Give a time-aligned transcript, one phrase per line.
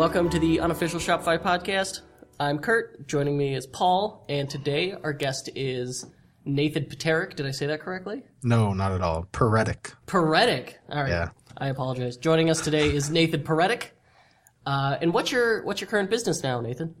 [0.00, 2.00] Welcome to the unofficial Shopify podcast.
[2.40, 3.06] I'm Kurt.
[3.06, 6.06] Joining me is Paul, and today our guest is
[6.46, 7.36] Nathan Paterick.
[7.36, 8.22] Did I say that correctly?
[8.42, 9.28] No, not at all.
[9.30, 9.92] Peretic.
[10.06, 10.78] Peretic.
[10.88, 11.10] All right.
[11.10, 11.28] Yeah.
[11.58, 12.16] I apologize.
[12.16, 13.94] Joining us today is Nathan Peretic.
[14.64, 16.94] Uh, and what's your what's your current business now, Nathan?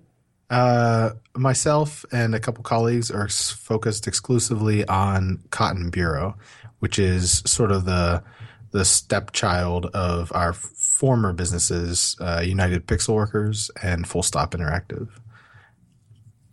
[0.50, 6.36] Uh, myself and a couple colleagues are focused exclusively on Cotton Bureau,
[6.80, 8.22] which is sort of the
[8.72, 10.52] the stepchild of our
[11.00, 15.08] former businesses, uh, United Pixelworkers and Full Stop Interactive.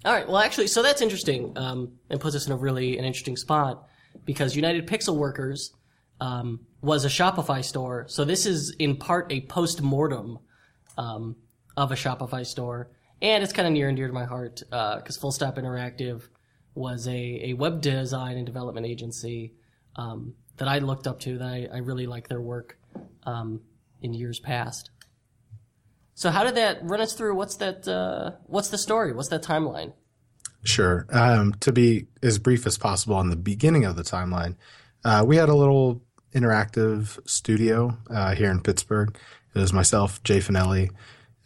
[0.05, 0.25] All right.
[0.25, 3.85] Well, actually, so that's interesting, um, and puts us in a really an interesting spot
[4.23, 5.71] because United Pixelworkers
[6.21, 8.05] um, was a Shopify store.
[8.07, 10.39] So this is in part a post mortem
[10.97, 11.35] um,
[11.75, 12.89] of a Shopify store,
[13.21, 16.21] and it's kind of near and dear to my heart because Full Stop Interactive
[16.73, 19.55] was a, a web design and development agency
[19.97, 21.37] um, that I looked up to.
[21.37, 22.77] That I, I really like their work
[23.23, 23.59] um,
[24.01, 24.89] in years past.
[26.13, 27.35] So how did that run us through?
[27.35, 27.87] What's that?
[27.87, 29.13] Uh, what's the story?
[29.13, 29.93] What's that timeline?
[30.63, 31.05] Sure.
[31.11, 34.55] Um, to be as brief as possible on the beginning of the timeline,
[35.05, 36.01] uh, we had a little
[36.33, 39.17] interactive studio uh, here in Pittsburgh.
[39.55, 40.89] It was myself, Jay Fanelli.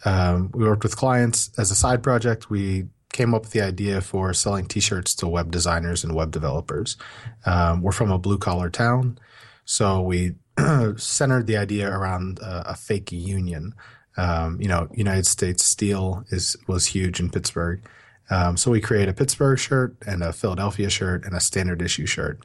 [0.06, 2.50] Um, we worked with clients as a side project.
[2.50, 6.98] We came up with the idea for selling T-shirts to web designers and web developers.
[7.46, 9.20] Um, we're from a blue collar town,
[9.66, 10.36] so we
[10.98, 13.74] centered the idea around uh, a fake union.
[14.18, 17.82] Um, you know, United States Steel is was huge in Pittsburgh.
[18.30, 22.06] Um, so we created a Pittsburgh shirt and a Philadelphia shirt and a standard issue
[22.06, 22.40] shirt.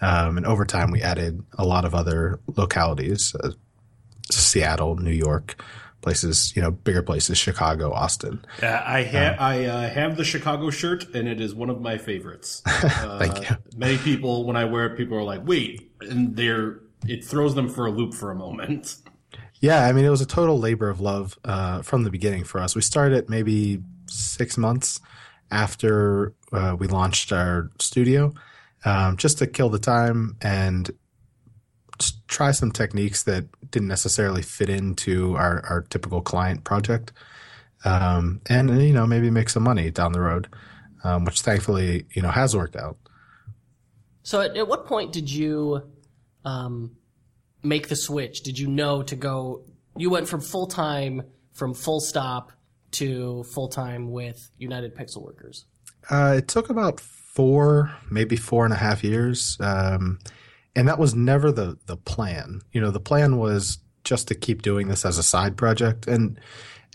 [0.00, 3.50] Um, and over time, we added a lot of other localities, uh,
[4.30, 5.62] Seattle, New York,
[6.00, 8.44] places, you know, bigger places, Chicago, Austin.
[8.62, 11.98] Uh, I ha- I uh, have the Chicago shirt, and it is one of my
[11.98, 12.62] favorites.
[12.82, 13.56] Uh, Thank you.
[13.76, 17.68] Many people, when I wear it, people are like, "Wait," and they're it throws them
[17.68, 18.96] for a loop for a moment.
[19.60, 22.60] Yeah, I mean, it was a total labor of love uh, from the beginning for
[22.60, 22.74] us.
[22.74, 25.00] We started maybe six months
[25.50, 28.34] after uh, we launched our studio,
[28.84, 30.90] um, just to kill the time and
[32.26, 37.12] try some techniques that didn't necessarily fit into our, our typical client project,
[37.84, 40.48] um, and you know maybe make some money down the road,
[41.04, 42.96] um, which thankfully you know has worked out.
[44.22, 45.82] So at, at what point did you
[46.44, 46.96] um,
[47.62, 48.42] make the switch?
[48.42, 49.64] Did you know to go?
[49.96, 51.22] You went from full time
[51.52, 52.52] from Full Stop
[52.92, 55.66] to full time with United Pixel Workers.
[56.10, 60.18] Uh, it took about four, maybe four and a half years, um,
[60.74, 62.60] and that was never the the plan.
[62.72, 66.38] You know, the plan was just to keep doing this as a side project, and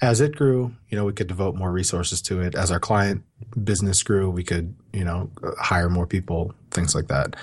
[0.02, 2.56] as it grew, you know, we could devote more resources to it.
[2.56, 3.24] As our client
[3.64, 7.36] business grew, we could, you know, hire more people, things like that.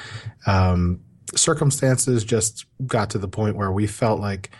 [0.46, 1.00] Um,
[1.34, 4.50] circumstances just got to the point where we felt like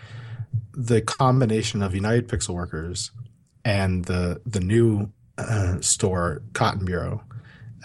[0.73, 3.11] the combination of United Pixelworkers
[3.63, 7.23] and the the new uh, store Cotton Bureau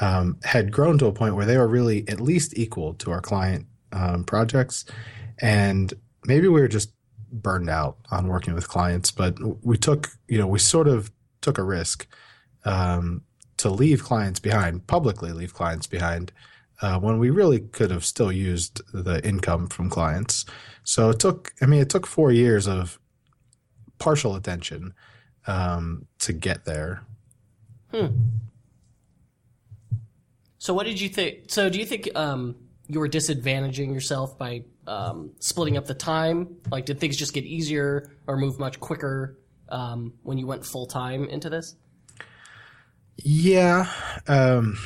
[0.00, 3.20] um, had grown to a point where they were really at least equal to our
[3.20, 4.84] client um, projects,
[5.40, 5.94] and
[6.24, 6.92] maybe we were just
[7.32, 9.10] burned out on working with clients.
[9.10, 11.10] But we took, you know, we sort of
[11.40, 12.06] took a risk
[12.64, 13.22] um,
[13.58, 16.32] to leave clients behind, publicly leave clients behind,
[16.82, 20.46] uh, when we really could have still used the income from clients.
[20.82, 22.98] So it took, I mean, it took four years of
[23.98, 24.94] partial attention
[25.46, 27.04] um, to get there.
[27.92, 28.06] Hmm.
[30.58, 31.44] So what did you think?
[31.48, 32.54] So do you think um,
[32.86, 36.56] you were disadvantaging yourself by um, splitting up the time?
[36.70, 40.86] Like, did things just get easier or move much quicker um, when you went full
[40.86, 41.76] time into this?
[43.16, 43.86] Yeah,
[44.28, 44.78] um,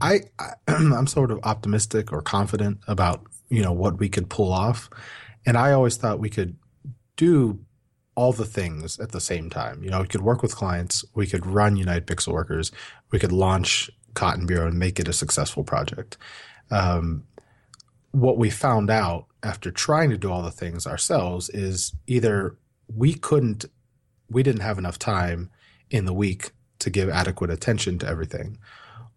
[0.00, 4.52] I, I I'm sort of optimistic or confident about you know what we could pull
[4.52, 4.90] off,
[5.46, 6.56] and I always thought we could
[7.16, 7.60] do
[8.16, 9.82] all the things at the same time.
[9.82, 12.70] You know, we could work with clients, we could run United Pixelworkers,
[13.10, 16.16] we could launch Cotton Bureau and make it a successful project.
[16.70, 17.24] Um,
[18.14, 22.56] what we found out after trying to do all the things ourselves is either
[22.86, 23.64] we couldn't,
[24.30, 25.50] we didn't have enough time
[25.90, 28.56] in the week to give adequate attention to everything,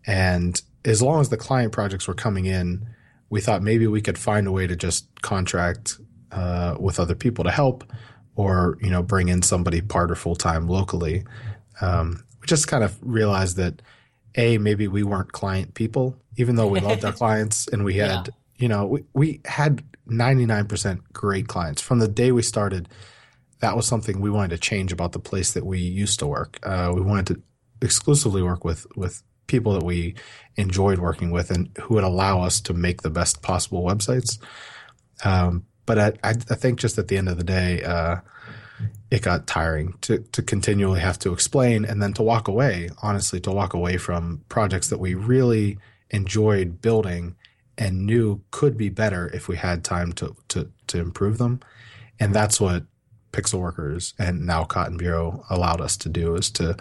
[0.06, 2.88] And as long as the client projects were coming in,
[3.30, 5.98] we thought maybe we could find a way to just contract
[6.32, 7.84] uh, with other people to help
[8.36, 11.24] or, you know, bring in somebody part or full time locally.
[11.82, 13.82] Um, we just kind of realized that
[14.36, 18.28] A, maybe we weren't client people, even though we loved our clients and we had,
[18.28, 18.34] Yeah.
[18.58, 22.90] you know, we, we had 99% great clients from the day we started
[23.60, 26.60] that was something we wanted to change about the place that we used to work.
[26.64, 27.42] Uh, we wanted to
[27.82, 30.16] exclusively work with with people that we
[30.56, 34.40] enjoyed working with and who would allow us to make the best possible websites.
[35.26, 38.18] Um, but I, I, think just at the end of the day, uh,
[39.12, 43.40] it got tiring to, to continually have to explain and then to walk away, honestly,
[43.42, 45.78] to walk away from projects that we really
[46.12, 47.36] enjoyed building
[47.78, 51.60] and knew could be better if we had time to, to, to improve them.
[52.20, 52.84] And that's what
[53.32, 56.76] Pixelworkers and now Cotton Bureau allowed us to do is to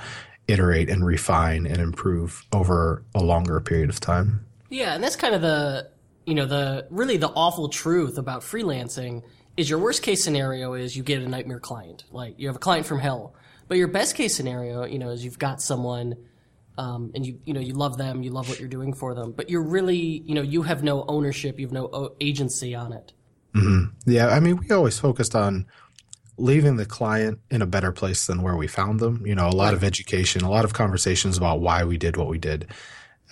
[0.49, 4.45] iterate and refine and improve over a longer period of time.
[4.71, 5.91] Yeah, and that's kind of the
[6.27, 9.23] you know the really the awful truth about freelancing
[9.57, 12.61] is your worst case scenario is you get a nightmare client, like you have a
[12.61, 13.35] client from hell.
[13.67, 16.17] But your best case scenario, you know, is you've got someone
[16.79, 19.33] um, and you you know you love them, you love what you're doing for them,
[19.33, 23.13] but you're really you know you have no ownership, you have no agency on it.
[23.55, 24.11] Mm-hmm.
[24.11, 25.67] Yeah, I mean, we always focused on
[26.39, 29.27] leaving the client in a better place than where we found them.
[29.27, 32.29] You know, a lot of education, a lot of conversations about why we did what
[32.29, 32.67] we did.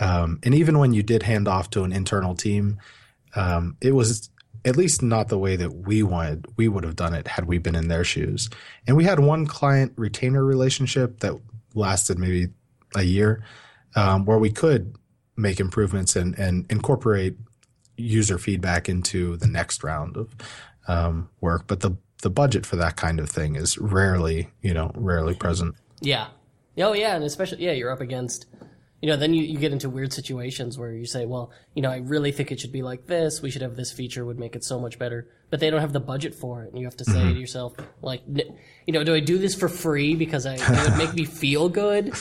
[0.00, 2.78] Um, and even when you did hand off to an internal team,
[3.34, 4.30] um, it was
[4.64, 7.58] at least not the way that we wanted we would have done it had we
[7.58, 8.50] been in their shoes.
[8.86, 11.34] And we had one client retainer relationship that
[11.74, 12.48] lasted maybe
[12.96, 13.44] a year,
[13.94, 14.96] um, where we could
[15.36, 17.36] make improvements and, and incorporate
[17.96, 20.34] user feedback into the next round of
[20.88, 21.64] um, work.
[21.66, 25.74] But the the budget for that kind of thing is rarely, you know, rarely present.
[26.00, 26.28] Yeah.
[26.78, 28.46] Oh, yeah, and especially yeah, you're up against.
[29.02, 31.90] You know, then you, you get into weird situations where you say, well, you know,
[31.90, 33.42] I really think it should be like this.
[33.42, 35.28] We should have this feature would make it so much better.
[35.50, 36.70] But they don't have the budget for it.
[36.70, 37.34] And you have to say mm-hmm.
[37.34, 40.96] to yourself, like, you know, do I do this for free because I, it would
[40.96, 42.14] make me feel good?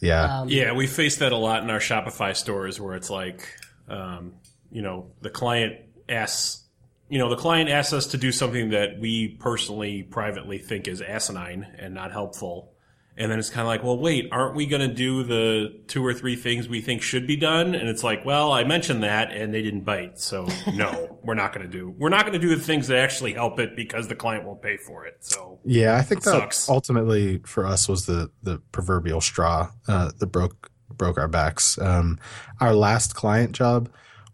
[0.00, 0.40] Yeah.
[0.40, 3.48] Um, yeah, we face that a lot in our Shopify stores where it's like,
[3.88, 4.34] um,
[4.70, 6.63] you know, the client asks
[7.14, 11.00] you know, the client asks us to do something that we personally, privately think is
[11.00, 12.72] asinine and not helpful.
[13.16, 16.04] And then it's kind of like, well, wait, aren't we going to do the two
[16.04, 17.76] or three things we think should be done?
[17.76, 20.18] And it's like, well, I mentioned that and they didn't bite.
[20.18, 22.98] So no, we're not going to do, we're not going to do the things that
[22.98, 25.18] actually help it because the client won't pay for it.
[25.20, 26.68] So yeah, I think that sucks.
[26.68, 31.78] ultimately for us was the, the proverbial straw, uh, that broke, broke our backs.
[31.78, 32.18] Um,
[32.60, 33.88] our last client job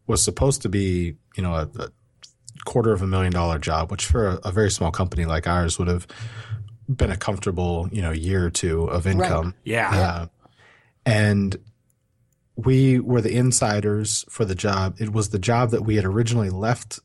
[0.07, 1.91] was supposed to be, you know, a, a
[2.65, 5.79] quarter of a million dollar job, which for a, a, very small company like ours
[5.79, 6.07] would have
[6.89, 9.47] been a comfortable, you know, year or two of income.
[9.47, 9.55] Right.
[9.65, 9.91] Yeah.
[9.91, 10.27] Uh,
[11.07, 11.57] and
[12.57, 14.97] we were the insiders for the job.
[14.99, 17.01] It was the job that we had originally left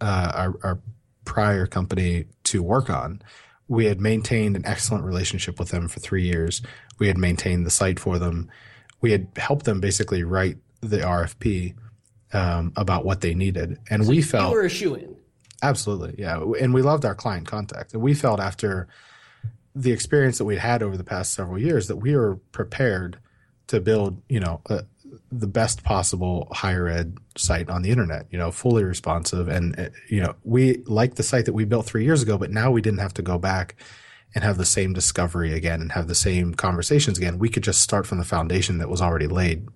[0.00, 0.80] uh, our, our
[1.24, 3.22] prior company to work on.
[3.68, 6.62] We had maintained an excellent relationship with them for three years.
[6.98, 8.50] We had maintained the site for them.
[9.00, 11.74] We had helped them basically write the RFP
[12.32, 15.16] um, about what they needed, and so we felt you were a shoe in.
[15.62, 18.88] Absolutely, yeah, and we loved our client contact, and we felt after
[19.74, 23.18] the experience that we'd had over the past several years that we were prepared
[23.68, 24.84] to build, you know, a,
[25.30, 29.48] the best possible higher ed site on the internet, you know, fully responsive.
[29.48, 32.50] And, uh, you know, we liked the site that we built three years ago, but
[32.50, 33.76] now we didn't have to go back
[34.34, 37.38] and have the same discovery again and have the same conversations again.
[37.38, 39.68] We could just start from the foundation that was already laid,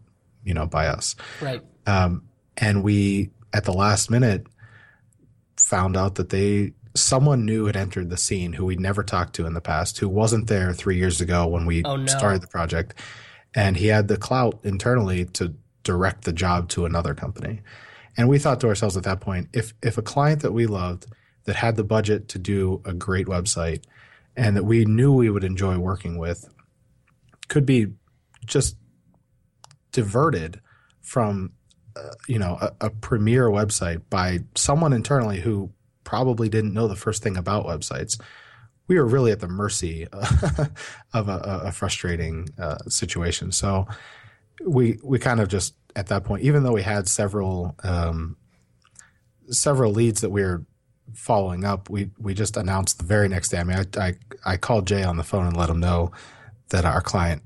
[0.44, 1.14] you know, by us.
[1.40, 1.62] Right.
[1.86, 2.22] Um,
[2.56, 4.46] and we at the last minute
[5.56, 9.46] found out that they someone new had entered the scene who we'd never talked to
[9.46, 12.06] in the past who wasn't there three years ago when we oh, no.
[12.06, 12.94] started the project
[13.54, 17.60] and he had the clout internally to direct the job to another company
[18.16, 21.06] and we thought to ourselves at that point if if a client that we loved
[21.44, 23.84] that had the budget to do a great website
[24.36, 26.48] and that we knew we would enjoy working with
[27.48, 27.86] could be
[28.44, 28.76] just
[29.92, 30.60] diverted
[31.02, 31.52] from
[32.28, 35.70] you know a, a premier website by someone internally who
[36.04, 38.18] probably didn't know the first thing about websites
[38.88, 40.06] we were really at the mercy
[41.14, 43.52] of a, a frustrating uh, situation.
[43.52, 43.86] So
[44.64, 48.36] we we kind of just at that point even though we had several um,
[49.48, 50.64] several leads that we were
[51.14, 53.58] following up we we just announced the very next day.
[53.58, 56.12] I mean I, I i called jay on the phone and let him know
[56.70, 57.42] that our client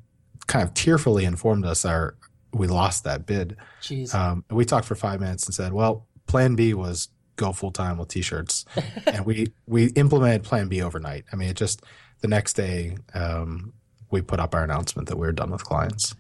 [0.47, 2.17] kind of tearfully informed us our
[2.53, 3.57] we lost that bid.
[3.83, 4.15] Jeez.
[4.15, 7.99] Um, we talked for five minutes and said, well, plan B was go full time
[7.99, 8.65] with t-shirts.
[9.07, 11.25] and we, we implemented plan B overnight.
[11.33, 11.83] I mean, it just,
[12.21, 13.73] the next day, um,
[14.11, 16.15] we put up our announcement that we were done with clients.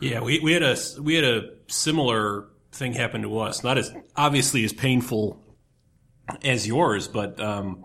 [0.00, 3.64] Yeah, we, we had a, we had a similar thing happen to us.
[3.64, 5.42] Not as obviously as painful
[6.42, 7.84] as yours, but, um,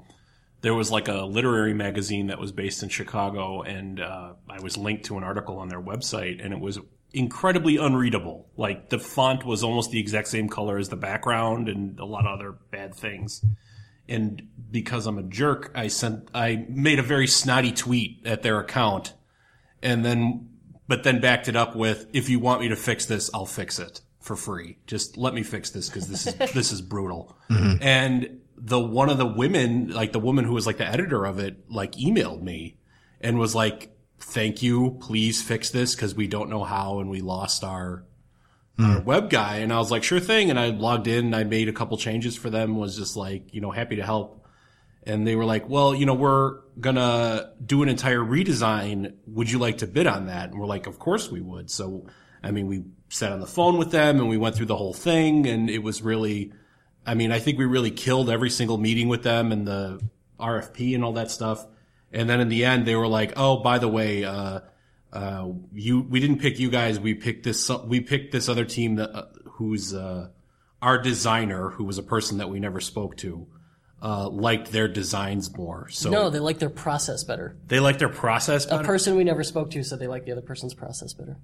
[0.63, 4.77] there was like a literary magazine that was based in Chicago, and uh, I was
[4.77, 6.79] linked to an article on their website, and it was
[7.13, 8.49] incredibly unreadable.
[8.57, 12.25] Like the font was almost the exact same color as the background and a lot
[12.25, 13.45] of other bad things.
[14.07, 18.59] and because I'm a jerk, I sent I made a very snotty tweet at their
[18.59, 19.13] account,
[19.81, 20.49] and then
[20.87, 23.79] but then backed it up with, "If you want me to fix this, I'll fix
[23.79, 24.77] it for free.
[24.87, 27.81] Just let me fix this because this is this is brutal." Mm-hmm.
[27.81, 31.39] And the one of the women, like the woman who was like the editor of
[31.39, 32.77] it, like emailed me
[33.21, 33.92] and was like,
[34.23, 38.05] "Thank you, please fix this because we don't know how and we lost our."
[38.79, 39.05] Our hmm.
[39.05, 40.49] web guy and I was like, sure thing.
[40.49, 43.53] And I logged in and I made a couple changes for them, was just like,
[43.53, 44.43] you know, happy to help
[45.05, 49.13] and they were like, "Well, you know, we're gonna do an entire redesign.
[49.27, 52.05] Would you like to bid on that?" And we're like, "Of course we would." So,
[52.43, 54.93] I mean, we sat on the phone with them and we went through the whole
[54.93, 56.51] thing, and it was really,
[57.05, 60.01] I mean, I think we really killed every single meeting with them and the
[60.39, 61.65] RFP and all that stuff.
[62.13, 64.59] And then in the end, they were like, "Oh, by the way, uh,
[65.11, 66.99] uh, you we didn't pick you guys.
[66.99, 67.69] We picked this.
[67.85, 70.29] We picked this other team that uh, who's uh,
[70.81, 73.47] our designer, who was a person that we never spoke to."
[74.05, 75.87] uh, liked their designs more.
[75.87, 77.55] So No, they like their process better.
[77.67, 78.75] they liked their process better.
[78.75, 78.87] A better.
[78.87, 81.37] person we never spoke to said they like the other person's process better.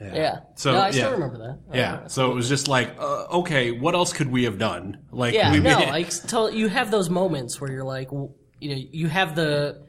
[0.00, 0.42] Yeah.
[0.54, 1.12] So, no, I still yeah.
[1.14, 1.58] remember that.
[1.76, 2.06] yeah.
[2.06, 4.98] So it was just like, uh, okay, what else could we have done?
[5.10, 8.32] Like, Yeah, we no, made- I tell you have those moments where you're like, w-
[8.60, 9.82] you know, you have the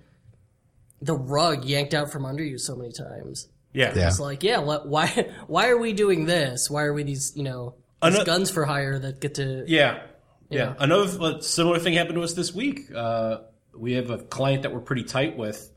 [1.01, 3.47] the rug yanked out from under you so many times.
[3.73, 4.07] yeah, Yeah.
[4.07, 5.07] It's like, yeah, what, why
[5.47, 6.69] why are we doing this?
[6.69, 10.01] Why are we these, you know, these Ano- guns for hire that get to Yeah.
[10.49, 10.73] Yeah.
[10.79, 12.91] Another uh, similar thing happened to us this week.
[12.93, 13.39] Uh,
[13.77, 15.71] we have a client that we're pretty tight with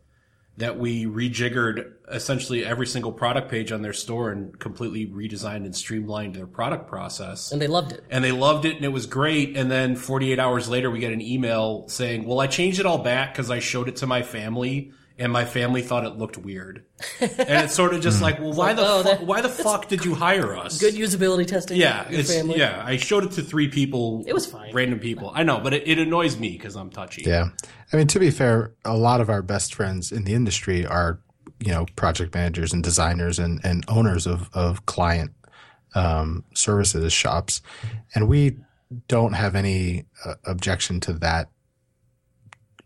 [0.58, 5.74] that we rejiggered essentially every single product page on their store and completely redesigned and
[5.74, 7.52] streamlined their product process.
[7.52, 8.04] and they loved it.
[8.10, 9.56] and they loved it and it was great.
[9.56, 12.98] And then 48 hours later, we get an email saying, well, I changed it all
[12.98, 16.84] back because I showed it to my family and my family thought it looked weird.
[17.20, 17.30] and
[17.64, 20.04] it's sort of just like, well, why the, oh, fu- that- why the fuck did
[20.04, 20.80] you hire us?
[20.80, 21.76] Good usability testing.
[21.78, 22.58] Yeah, your it's, family.
[22.58, 22.82] yeah.
[22.84, 24.24] I showed it to three people.
[24.26, 24.74] It was fine.
[24.74, 25.30] Random people.
[25.34, 27.22] I know, but it, it annoys me because I'm touchy.
[27.22, 27.50] Yeah.
[27.92, 31.20] I mean, to be fair, a lot of our best friends in the industry are,
[31.60, 35.30] you know, project managers and designers and, and owners of, of client
[35.94, 37.62] um, services shops.
[38.14, 38.56] And we
[39.08, 41.48] don't have any uh, objection to that,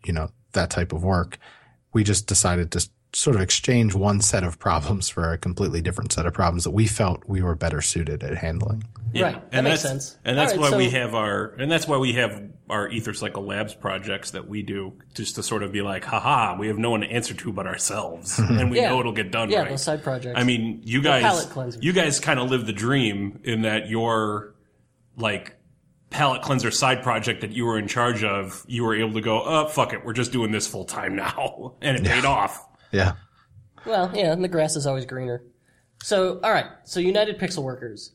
[0.05, 1.37] you know, that type of work.
[1.97, 6.11] We just decided to sort of exchange one set of problems for a completely different
[6.13, 8.83] set of problems that we felt we were better suited at handling.
[9.13, 9.23] Yeah.
[9.23, 9.33] Right.
[9.33, 10.17] That and makes that's, sense.
[10.23, 12.39] And that's All why right, we have our, and that's why we have
[12.69, 16.67] our Ethercycle Labs projects that we do just to sort of be like, haha, we
[16.67, 18.37] have no one to answer to but ourselves.
[18.39, 18.89] and we Yeah.
[18.89, 19.69] know it'll get done Yeah, right.
[19.71, 20.39] those side projects.
[20.39, 21.47] I mean, you guys,
[21.81, 24.53] you guys kind of live the dream in that you're
[25.15, 25.55] like
[26.17, 29.43] palette cleanser side project that you were in charge of, you were able to go,
[29.43, 32.67] oh, fuck it, we're just doing this full time now, and it paid off.
[32.91, 33.13] Yeah.
[33.85, 35.43] Well, yeah, and the grass is always greener.
[36.01, 36.65] So, all right.
[36.85, 38.11] So, United Pixelworkers,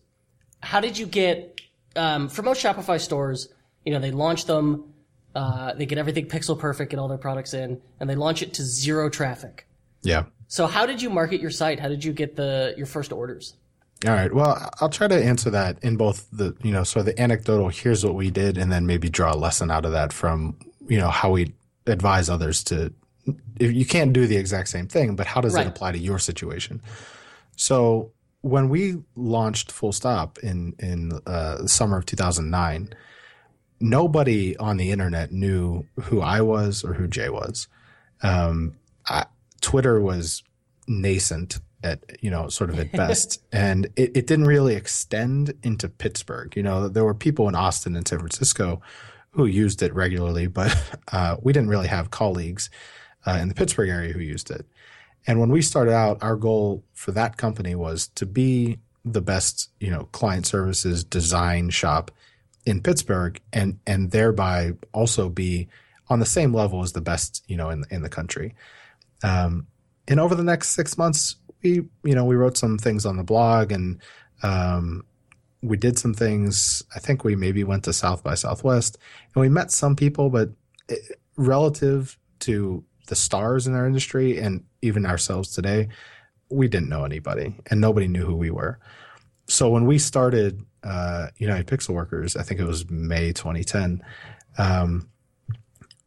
[0.60, 1.60] how did you get
[1.94, 3.48] um, for most Shopify stores?
[3.84, 4.92] You know, they launch them,
[5.36, 8.54] uh, they get everything pixel perfect, get all their products in, and they launch it
[8.54, 9.66] to zero traffic.
[10.02, 10.24] Yeah.
[10.48, 11.78] So, how did you market your site?
[11.78, 13.54] How did you get the your first orders?
[14.06, 14.32] All right.
[14.34, 18.04] Well, I'll try to answer that in both the, you know, so the anecdotal, here's
[18.04, 20.56] what we did, and then maybe draw a lesson out of that from,
[20.88, 21.52] you know, how we
[21.86, 22.92] advise others to,
[23.60, 25.66] if you can't do the exact same thing, but how does Right.
[25.66, 26.80] it apply to your situation?
[27.56, 32.92] So when we launched Full Stop in, in uh, the summer of 2009,
[33.78, 37.68] nobody on the internet knew who I was or who Jay was.
[38.22, 38.74] Um,
[39.08, 39.26] I,
[39.60, 40.42] Twitter was
[40.88, 43.42] nascent at you know sort of at best.
[43.52, 46.56] And it, it didn't really extend into pittsburgh.
[46.56, 48.80] You know there were people in austin and san francisco
[49.30, 50.76] who used it regularly but
[51.12, 52.70] uh, we didn't really have colleagues
[53.26, 54.66] uh, in the pittsburgh area who used it.
[55.26, 59.70] And when we started out our goal for that company was to be the best
[59.80, 62.12] you know client services design shop
[62.64, 65.68] in pittsburgh and and thereby also be
[66.08, 68.54] on the same level as the best you know in in the country.
[69.22, 69.66] Um,
[70.08, 73.24] and over the next six months, we you know we wrote some things on the
[73.24, 74.00] blog and
[74.42, 75.04] um,
[75.62, 76.82] we did some things.
[76.94, 78.98] I think we maybe went to South by Southwest
[79.34, 80.50] and we met some people, but
[80.88, 85.88] it, relative to the stars in our industry and even ourselves today,
[86.48, 88.78] we didn't know anybody and nobody knew who we were.
[89.46, 94.02] So when we started uh, United Pixelworkers, I think it was May 2010.
[94.58, 95.08] Um,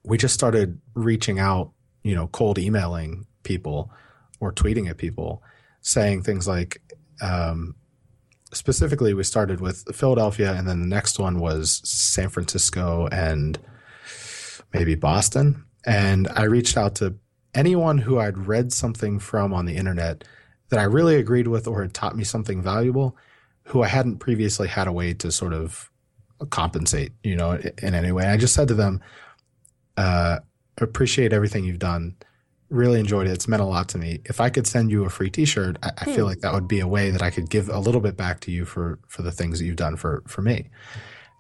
[0.04, 1.72] we just started reaching out,
[2.04, 3.92] you know, cold emailing people
[4.40, 5.44] or tweeting at people
[5.82, 6.82] saying things like,
[7.22, 7.76] um,
[8.54, 13.60] specifically, we started with Philadelphia, and then the next one was San Francisco and
[14.74, 15.64] maybe Boston.
[15.86, 17.16] And I reached out to
[17.54, 20.24] anyone who I'd read something from on the internet
[20.70, 23.16] that I really agreed with or had taught me something valuable,
[23.64, 25.90] who I hadn't previously had a way to sort of
[26.50, 27.52] compensate, you know,
[27.82, 28.26] in any way.
[28.26, 29.02] I just said to them,
[29.98, 30.40] uh,
[30.80, 32.16] appreciate everything you've done.
[32.70, 33.32] Really enjoyed it.
[33.32, 34.22] It's meant a lot to me.
[34.26, 36.32] If I could send you a free T-shirt, I, I feel hmm.
[36.32, 38.52] like that would be a way that I could give a little bit back to
[38.52, 40.70] you for for the things that you've done for for me.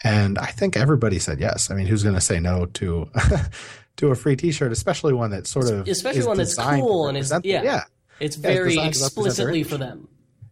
[0.03, 1.72] And I think everybody said yes.
[1.72, 3.10] I mean, who's going to say no to
[3.98, 7.34] to a free T-shirt, especially one that sort of Especially one that's cool and is-
[7.44, 7.63] yeah.
[7.63, 7.82] yeah.
[8.20, 10.08] It's Yeah, it's very designed to represent their explicitly for them.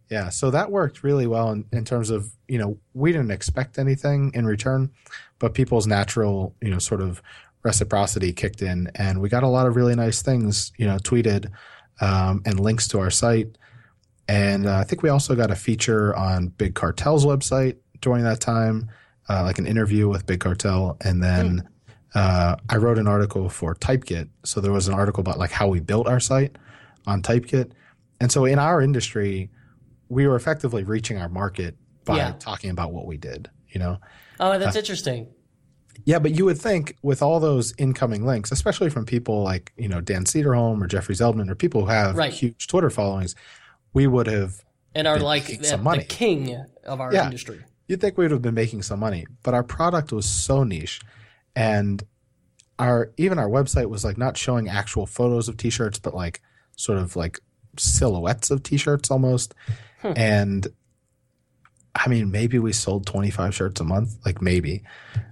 [0.10, 3.80] Yeah, so that worked really well in, in terms of, you know, we didn't expect
[3.80, 4.92] anything in return,
[5.39, 7.22] but people's natural, you know, sort of
[7.63, 11.50] reciprocity kicked in and we got a lot of really nice things, you know, tweeted
[12.01, 13.58] um, and links to our site.
[14.27, 18.39] And uh, I think we also got a feature on Big Cartel's website during that
[18.39, 18.89] time,
[19.29, 20.98] uh, like an interview with Big Cartel.
[21.01, 21.67] And then
[22.15, 24.29] uh, I wrote an article for TypeKit.
[24.43, 26.58] So there was an article about like how we built our site
[27.08, 27.72] on TypeKit.
[28.20, 29.50] And so in our industry,
[30.10, 32.34] we were effectively reaching our market by Yeah.
[32.39, 33.98] talking about what we did, you know?
[34.39, 35.27] Oh, that's interesting.
[36.05, 39.88] Yeah, but you would think with all those incoming links, especially from people like, you
[39.88, 42.33] know, Dan Cederholm or Jeffrey Zeldman or people who have Right.
[42.33, 43.35] huge Twitter followings,
[43.93, 44.63] we would have
[44.95, 47.25] And are like the, the king of our Yeah.
[47.25, 47.63] industry.
[47.88, 51.00] you'd think we would have been making some money, but our product was so niche
[51.55, 52.03] and
[52.79, 56.41] our even our website was like not showing actual photos of t-shirts but like
[56.75, 57.39] sort of like
[57.77, 59.53] silhouettes of t-shirts almost.
[60.01, 60.13] Hmm.
[60.15, 60.67] And
[61.95, 64.83] I mean maybe we sold 25 shirts a month, like maybe.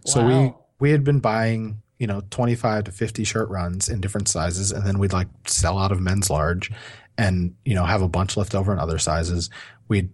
[0.05, 4.27] So we we had been buying, you know, 25 to 50 shirt runs in different
[4.27, 6.71] sizes and then we'd like sell out of men's large
[7.17, 9.49] and, you know, have a bunch left over in other sizes.
[9.87, 10.11] We'd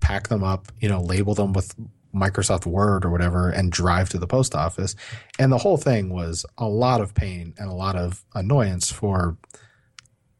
[0.00, 1.74] pack them up, you know, label them with
[2.14, 4.94] Microsoft Word or whatever and drive to the post office.
[5.38, 9.36] And the whole thing was a lot of pain and a lot of annoyance for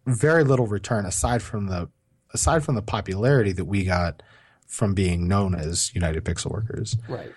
[0.06, 1.88] very little return aside from the
[2.33, 4.22] aside from the popularity that we got
[4.68, 6.96] from being known as United Pixelworkers.
[7.09, 7.33] Right.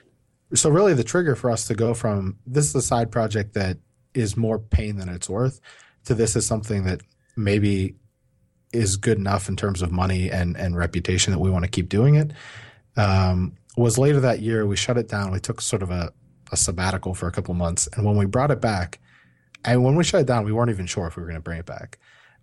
[0.54, 3.78] So really the trigger for us to go from this is a side project that
[4.14, 5.62] is more pain than it's worth
[6.06, 7.02] to this is something that
[7.36, 7.96] maybe
[8.74, 11.90] is good enough in terms of money and, and reputation that we want to keep
[11.90, 12.32] doing it.
[12.98, 15.32] Um, was later that year we shut it down.
[15.32, 16.12] We took sort of a,
[16.52, 17.88] a sabbatical for a couple months.
[17.94, 19.00] And when we brought it back,
[19.64, 21.44] and when we shut it down, we weren't even sure if we were going to
[21.44, 22.00] bring it back.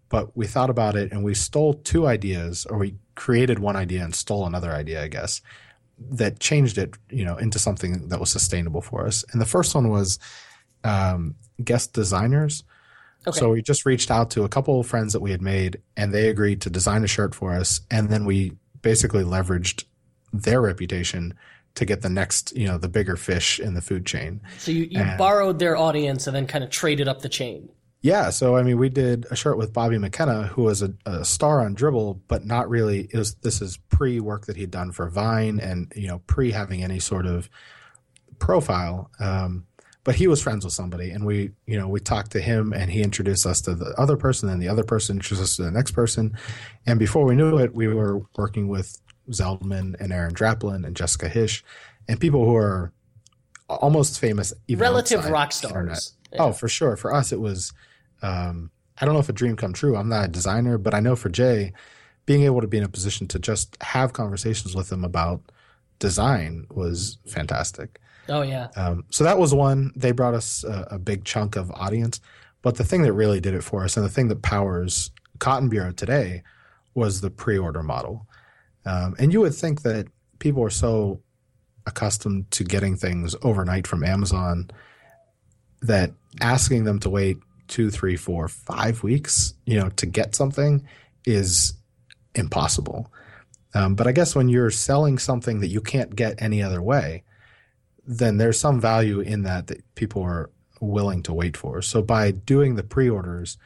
[0.08, 4.02] But we thought about it and we stole two ideas, or we created one idea
[4.02, 5.42] and stole another idea, I guess,
[6.10, 9.24] that changed it, you know, into something that was sustainable for us.
[9.32, 10.18] And the first one was
[10.84, 12.64] um, guest designers.
[13.26, 13.38] Okay.
[13.38, 16.14] So we just reached out to a couple of friends that we had made, and
[16.14, 17.80] they agreed to design a shirt for us.
[17.90, 19.84] And then we basically leveraged
[20.32, 21.34] their reputation
[21.74, 24.40] to get the next, you know, the bigger fish in the food chain.
[24.58, 27.68] So you, you And- borrowed their audience and then kind of traded up the chain.
[28.00, 31.24] Yeah, so I mean, we did a shirt with Bobby McKenna, who was a, a
[31.24, 33.08] star on Dribbble, but not really.
[33.12, 36.52] It was this is pre work that he'd done for Vine, and you know, pre
[36.52, 37.50] having any sort of
[38.38, 39.10] profile.
[39.18, 39.66] Um,
[40.04, 42.90] but he was friends with somebody, and we, you know, we talked to him, and
[42.90, 45.70] he introduced us to the other person, and the other person introduced us to the
[45.72, 46.38] next person,
[46.86, 48.96] and before we knew it, we were working with
[49.30, 51.62] Zeldman and Aaron Draplin and Jessica Hische,
[52.06, 52.92] and people who are
[53.68, 56.14] almost famous, even Relative rock stars.
[56.38, 56.96] Oh, for sure.
[56.96, 57.72] For us, it was.
[58.22, 59.96] Um, I don't know if a dream come true.
[59.96, 61.72] I'm not a designer, but I know for Jay,
[62.26, 65.40] being able to be in a position to just have conversations with him about
[65.98, 68.00] design was fantastic.
[68.28, 68.68] Oh yeah.
[68.76, 69.92] Um, so that was one.
[69.96, 72.20] They brought us a, a big chunk of audience,
[72.62, 75.68] but the thing that really did it for us, and the thing that powers Cotton
[75.68, 76.42] Bureau today,
[76.94, 78.26] was the pre-order model.
[78.84, 81.20] Um, and you would think that people are so
[81.86, 84.70] accustomed to getting things overnight from Amazon
[85.80, 90.86] that asking them to wait two, three, four, five weeks, you know, to get something
[91.24, 91.74] is
[92.34, 93.12] impossible.
[93.74, 97.22] Um, but I guess when you're selling something that you can't get any other way,
[98.06, 100.50] then there's some value in that that people are
[100.80, 101.82] willing to wait for.
[101.82, 103.58] So by doing the pre-orders,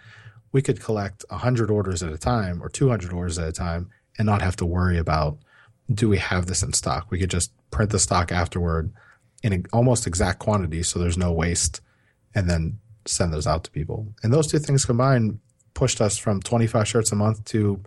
[0.50, 4.26] we could collect 100 orders at a time or 200 orders at a time and
[4.26, 5.38] not have to worry about
[5.92, 7.10] do we have this in stock?
[7.10, 8.92] We could just print the stock afterward
[9.42, 11.80] in almost exact quantity so there's no waste
[12.34, 14.06] and then send those out to people.
[14.22, 15.40] And those two things combined
[15.74, 17.82] pushed us from 25 shirts a month to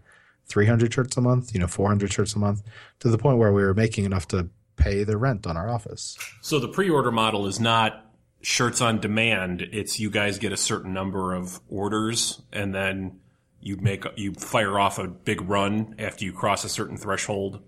[0.47, 2.63] 300 shirts a month, you know, 400 shirts a month
[2.99, 6.17] to the point where we were making enough to pay the rent on our office.
[6.41, 8.06] So the pre-order model is not
[8.41, 9.62] shirts on demand.
[9.71, 13.19] It's you guys get a certain number of orders and then
[13.60, 17.63] you make you fire off a big run after you cross a certain threshold.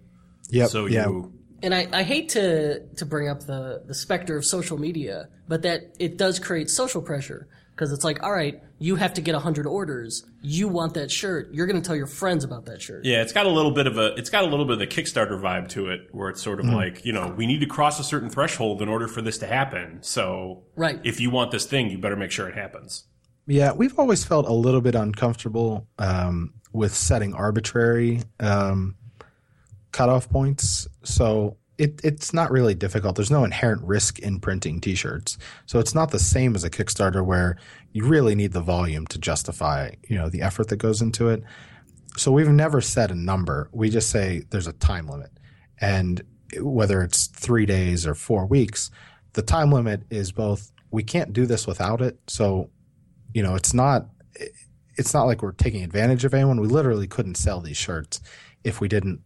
[0.50, 0.70] Yep.
[0.70, 1.08] So yeah.
[1.08, 1.34] you
[1.64, 5.62] and I, I hate to to bring up the the specter of social media, but
[5.64, 9.36] that it does create social pressure because it's like, all right, you have to get
[9.36, 10.26] hundred orders.
[10.42, 11.50] You want that shirt.
[11.54, 13.06] You're going to tell your friends about that shirt.
[13.06, 14.88] Yeah, it's got a little bit of a it's got a little bit of the
[14.88, 18.00] Kickstarter vibe to it, where it's sort of like you know we need to cross
[18.00, 20.00] a certain threshold in order for this to happen.
[20.02, 21.00] So Right.
[21.04, 23.06] if you want this thing, you better make sure it happens.
[23.50, 28.96] Yeah, we've always felt a little bit uncomfortable um, with setting arbitrary um,
[29.98, 30.88] cutoff points.
[31.04, 33.16] So it, it's not really difficult.
[33.16, 35.40] There's no inherent risk in printing T-shirts.
[35.66, 37.58] So it's not the same as a Kickstarter where
[37.94, 41.42] you really need the volume to justify, you know, the effort that goes into it.
[42.16, 43.70] So we've never set a number.
[43.72, 45.32] We just say there's a time limit,
[45.82, 46.22] and
[46.62, 48.92] whether it's three days or four weeks,
[49.34, 50.72] the time limit is both.
[50.92, 52.20] We can't do this without it.
[52.28, 52.70] So
[53.34, 54.08] you know, it's not
[54.96, 56.60] it's not like we're taking advantage of anyone.
[56.60, 58.20] We literally couldn't sell these shirts
[58.64, 59.22] if we didn't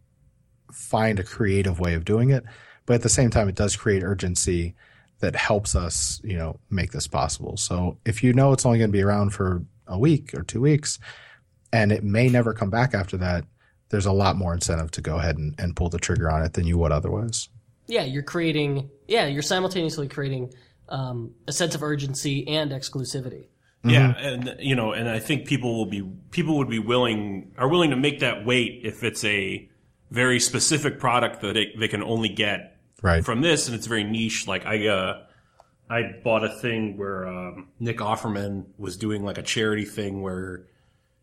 [0.72, 2.44] find a creative way of doing it.
[2.86, 4.74] But at the same time, it does create urgency
[5.20, 7.56] that helps us, you know, make this possible.
[7.56, 10.60] So if you know it's only going to be around for a week or two
[10.60, 10.98] weeks,
[11.72, 13.44] and it may never come back after that,
[13.90, 16.54] there's a lot more incentive to go ahead and, and pull the trigger on it
[16.54, 17.48] than you would otherwise.
[17.86, 18.90] Yeah, you're creating.
[19.06, 20.52] Yeah, you're simultaneously creating
[20.88, 23.46] um, a sense of urgency and exclusivity.
[23.84, 27.68] Yeah, and you know, and I think people will be people would be willing are
[27.68, 29.68] willing to make that wait if it's a
[30.12, 33.24] very specific product that they, they can only get Right.
[33.24, 34.46] from this, and it's very niche.
[34.46, 35.22] Like I, uh,
[35.90, 40.66] I bought a thing where um, Nick Offerman was doing like a charity thing where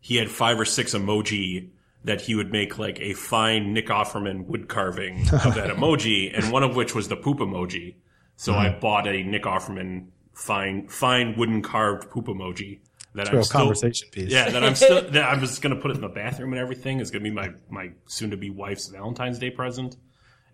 [0.00, 1.68] he had five or six emoji
[2.04, 6.52] that he would make like a fine Nick Offerman wood carving of that emoji, and
[6.52, 7.94] one of which was the poop emoji.
[8.36, 12.78] So I bought a Nick Offerman fine fine wooden carved poop emoji
[13.14, 14.30] that I'm Real still conversation piece.
[14.30, 17.00] yeah that I'm still that I'm just gonna put it in the bathroom and everything.
[17.00, 19.96] It's gonna be my my soon to be wife's Valentine's Day present,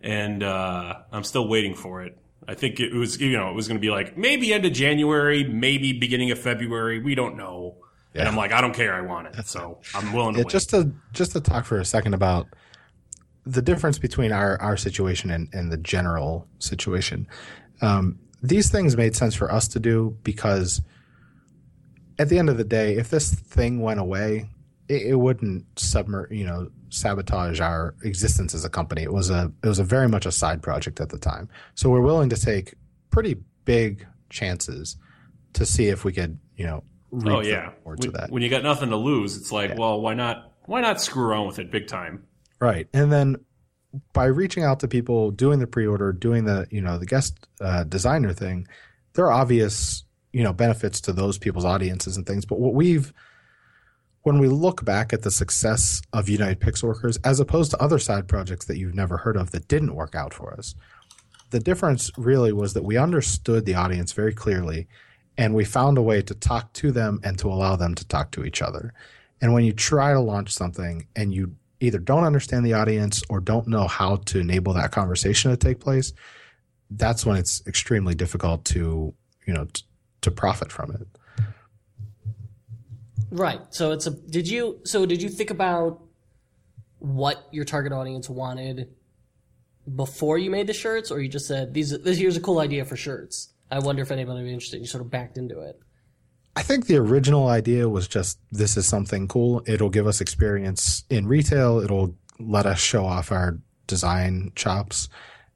[0.01, 2.17] and uh, I'm still waiting for it.
[2.49, 5.45] I think it was you know it was gonna be like maybe end of January,
[5.45, 7.01] maybe beginning of February.
[7.03, 7.77] We don't know.
[8.15, 8.95] And I'm like, I don't care.
[8.95, 10.51] I want it, so I'm willing to Yeah, wait.
[10.51, 12.47] just to just to talk for a second about
[13.45, 17.29] the difference between our our situation and, and the general situation.
[17.83, 20.81] Um, these things made sense for us to do because
[22.19, 24.49] at the end of the day, if this thing went away,
[24.89, 29.03] it, it wouldn't submer you know sabotage our existence as a company.
[29.03, 31.49] It was a it was a very much a side project at the time.
[31.75, 32.75] So we're willing to take
[33.11, 34.97] pretty big chances
[35.55, 36.83] to see if we could you know
[37.25, 37.99] oh yeah, when,
[38.29, 40.53] when you got nothing to lose, it's like, well, why not?
[40.67, 42.25] Why not screw around with it big time?
[42.61, 42.89] Right.
[42.93, 43.37] And then
[44.13, 47.85] by reaching out to people, doing the pre-order, doing the, you know, the guest uh,
[47.85, 48.67] designer thing,
[49.15, 50.05] there are obvious,
[50.37, 52.45] you know, benefits to those people's audiences and things.
[52.45, 53.11] But what we've
[54.21, 58.29] when we look back at the success of United Pixelworkers as opposed to other side
[58.29, 60.75] projects that you've never heard of that didn't work out for us,
[61.53, 64.89] the difference really was that we understood the audience very clearly
[65.39, 68.31] and we found a way to talk to them and to allow them to talk
[68.33, 68.93] to each other.
[69.41, 73.41] And when you try to launch something and you either don't understand the audience or
[73.41, 76.13] don't know how to enable that conversation to take place,
[76.91, 79.15] that's when it's extremely difficult to,
[79.47, 79.67] you know,
[80.27, 81.07] to profit from it.
[83.31, 83.61] Right.
[83.71, 84.11] So it's a.
[84.11, 84.81] Did you?
[84.85, 86.03] So did you think about
[86.99, 88.89] what your target audience wanted
[89.95, 91.91] before you made the shirts, or you just said these?
[91.99, 93.53] This here's a cool idea for shirts.
[93.71, 94.81] I wonder if anybody would be interested.
[94.81, 95.79] You sort of backed into it.
[96.55, 99.63] I think the original idea was just this is something cool.
[99.67, 101.81] It'll give us experience in retail.
[101.81, 105.09] It'll let us show off our design chops.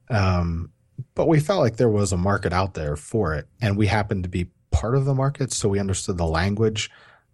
[0.09, 0.71] Um,
[1.15, 4.23] but we felt like there was a market out there for it, and we happened
[4.23, 6.89] to be part of the market, so we understood the language,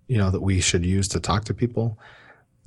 [0.07, 1.97] you know, that we should use to talk to people.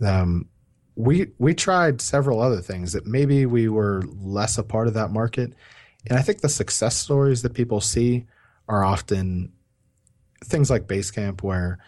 [0.05, 0.49] Um,
[0.97, 5.11] we we tried several other things that maybe we were less a part of that
[5.11, 5.53] market,
[6.09, 8.27] and I think the success stories that people see
[8.69, 9.53] are often
[10.45, 11.79] things like Basecamp where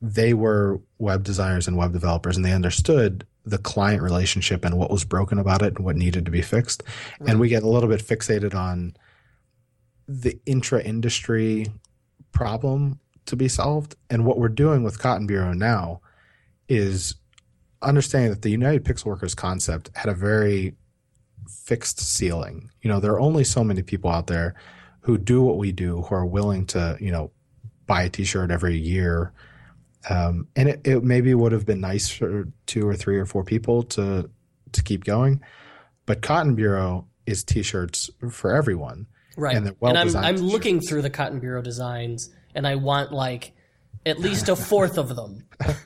[0.00, 4.90] they were web designers and web developers and they understood the client relationship and what
[4.90, 6.82] was broken about it and what needed to be fixed.
[7.26, 8.96] And we get a little bit fixated on
[10.08, 11.66] the intra industry
[12.32, 13.96] problem to be solved.
[14.10, 16.00] And what we're doing with Cotton Bureau now
[16.68, 17.14] is
[17.82, 20.74] understanding that the United Pixelworkers concept had a very
[21.48, 22.70] fixed ceiling.
[22.82, 24.54] You know, there are only so many people out there
[25.00, 27.30] who do what we do, who are willing to, you know,
[27.86, 29.32] buy a t-shirt every year.
[30.08, 33.44] Um, and it, it maybe would have been nice for two or three or four
[33.44, 34.30] people to
[34.72, 35.40] to keep going.
[36.06, 39.06] But Cotton Bureau is t-shirts for everyone.
[39.36, 39.56] Right.
[39.56, 40.40] And they're I'm I'm t-shirts.
[40.40, 43.52] looking through the Cotton Bureau designs, and I want like
[44.04, 45.44] at least a fourth of them.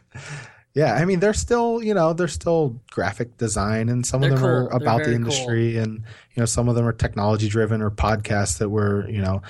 [0.77, 4.41] Yeah, I mean, they're still, you know, they're still graphic design, and some They're of
[4.41, 4.79] them are cool.
[4.79, 8.59] They're about the industry, and you know, some of them are technology driven or podcasts
[8.59, 9.41] that were, you know,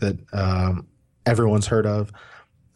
[0.00, 0.86] that um,
[1.24, 2.12] everyone's heard of.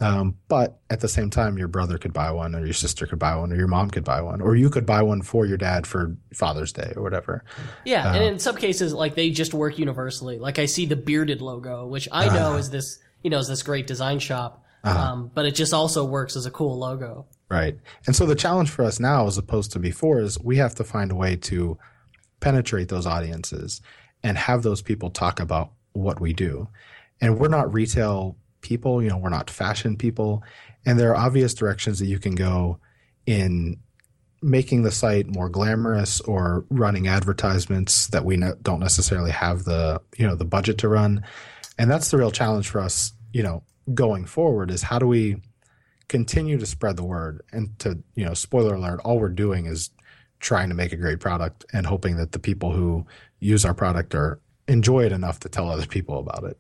[0.01, 3.19] Um, but at the same time, your brother could buy one, or your sister could
[3.19, 5.57] buy one, or your mom could buy one, or you could buy one for your
[5.57, 7.43] dad for Father's Day or whatever.
[7.85, 10.39] Yeah, Uh, and in some cases, like they just work universally.
[10.39, 12.37] Like I see the bearded logo, which I Uh-huh.
[12.39, 16.05] know is this, you know, is this great design shop, um, but it just also
[16.05, 17.27] works as a cool logo.
[17.51, 17.77] Right.
[18.07, 20.85] And so the challenge for us now, as opposed to before, is we have to
[20.85, 21.77] find a way to
[22.41, 23.81] penetrate those audiences
[24.23, 26.69] and have those people talk about what we do.
[27.21, 30.43] And we're not retail people, you know, we're not fashion people.
[30.87, 32.79] And there are obvious directions that you can go
[33.27, 33.79] in
[34.41, 40.01] making the site more glamorous or running advertisements that we ne- don't necessarily have the,
[40.17, 41.25] you know, the budget to run.
[41.77, 45.37] And that's the real challenge for us, you know, going forward is how do we
[46.09, 49.91] continue to spread the word and to you know spoiler alert all we're doing is
[50.41, 53.07] trying to make a great product and hoping that the people who
[53.41, 56.59] use our product are enjoy it enough to tell other people about it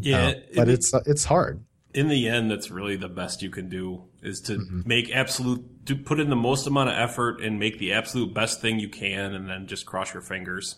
[0.00, 3.42] Yeah, Uh, but it- it's uh, it's hard in the end, that's really the best
[3.42, 4.82] you can do is to Mm-hmm.
[4.86, 8.60] make absolute, to put in the most amount of effort and make the absolute best
[8.60, 10.76] thing you can, and then just cross your fingers.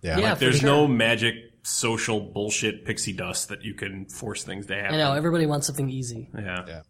[0.00, 0.70] yeah, Yeah, Like, there's sure.
[0.70, 1.34] no magic
[1.64, 4.94] social bullshit pixie dust that you can force things to happen.
[4.94, 6.30] I know everybody wants something easy.
[6.34, 6.64] Yeah.
[6.66, 6.80] Yeah.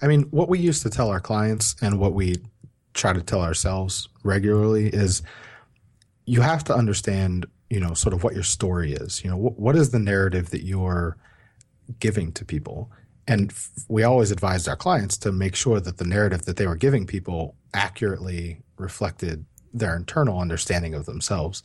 [0.00, 2.36] I mean, what we used to tell our clients and what we
[2.94, 5.22] try to tell ourselves regularly is
[6.26, 9.24] you have to understand, you know, sort of what your story is.
[9.24, 11.16] You know, what, what is the narrative that you're
[12.00, 12.90] giving to people?
[13.28, 16.66] And f- we always advised our clients to make sure that the narrative that they
[16.66, 21.62] were giving people accurately reflected their internal understanding of themselves.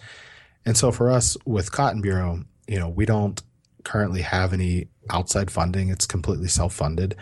[0.65, 3.41] And so for us with Cotton Bureau, you know, we don't
[3.83, 5.89] currently have any outside funding.
[5.89, 7.15] It's completely self-funded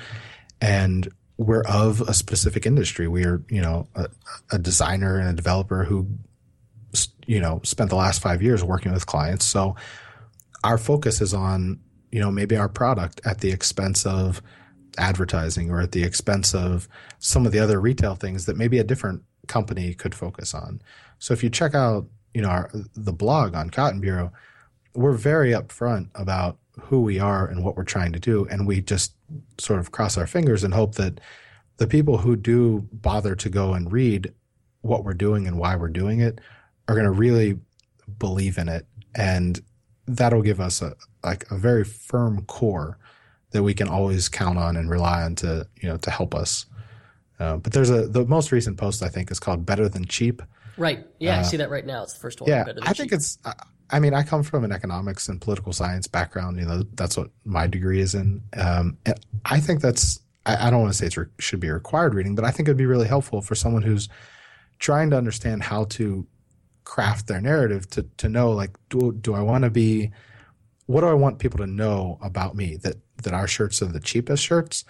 [0.61, 3.07] and we're of a specific industry.
[3.07, 4.09] We are, you know, a,
[4.51, 6.07] a designer and a developer who,
[7.29, 9.45] you know, spent the last five years working with clients.
[9.45, 9.75] So
[10.63, 11.79] our focus is on,
[12.11, 14.41] you know, maybe our product at the expense of
[14.97, 16.89] advertising or at the expense of
[17.19, 20.81] some of the other retail things that maybe a different company could focus on.
[21.19, 24.33] So if you check out, you know, our, the blog on Cotton Bureau,
[24.95, 28.47] we're very upfront about who we are and what we're trying to do.
[28.49, 29.13] And we just
[29.59, 31.21] sort of cross our fingers and hope that
[31.77, 34.33] the people who do bother to go and read
[34.81, 36.39] what we're doing and why we're doing it
[36.89, 37.57] are going to really
[38.17, 38.85] believe in it.
[39.15, 39.59] And
[40.07, 42.97] that'll give us a, like a very firm core
[43.51, 46.65] that we can always count on and rely on to, you know, to help us.
[47.39, 50.41] Uh, but there's a, the most recent post I think is called better than cheap.
[50.77, 51.05] Right.
[51.19, 52.03] Yeah, I see that right now.
[52.03, 52.49] It's the first one.
[52.51, 53.17] Uh, Yeah, I think cheap.
[53.17, 53.37] it's.
[53.45, 53.53] I-
[53.91, 56.59] I mean, I come from an economics and political science background.
[56.59, 58.39] You know, that's what my degree is in.
[58.55, 60.19] Um, and I think that's.
[60.45, 62.67] I, I don't want to say it re- should be required reading, but I think
[62.69, 64.07] it'd be really helpful for someone who's
[64.77, 66.27] trying to understand how to
[66.89, 70.09] craft their narrative to to know like do do I want to be
[70.87, 73.99] what do I want people to know about me that that our shirts are the
[73.99, 74.85] cheapest shirts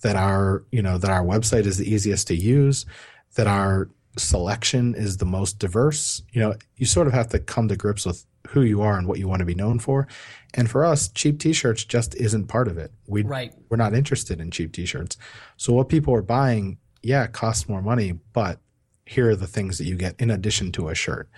[0.00, 2.86] that our you know that our website is the easiest to use
[3.34, 6.22] that our selection is the most diverse?
[6.32, 9.06] You know you sort of have to come to grips with who you are and
[9.06, 10.08] what you want to be known for.
[10.54, 12.92] And for us cheap t-shirts just isn't part of it.
[13.06, 13.52] We Right.
[13.68, 15.18] we're not interested in cheap t-shirts.
[15.58, 18.58] So what people are buying yeah it costs more money but
[19.04, 21.28] here are the things that you get in addition to a shirt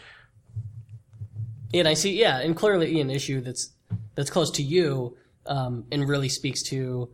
[1.73, 3.73] And I see, yeah, and clearly an issue that's
[4.15, 7.11] that's close to you, um, and really speaks to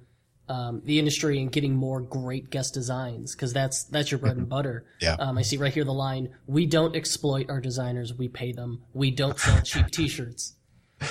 [0.50, 4.48] um, the industry and getting more great guest designs because that's that's your bread and
[4.48, 4.84] butter.
[5.00, 5.16] Yeah.
[5.18, 8.82] Um, I see right here the line: "We don't exploit our designers; we pay them.
[8.92, 10.54] We don't sell cheap T-shirts."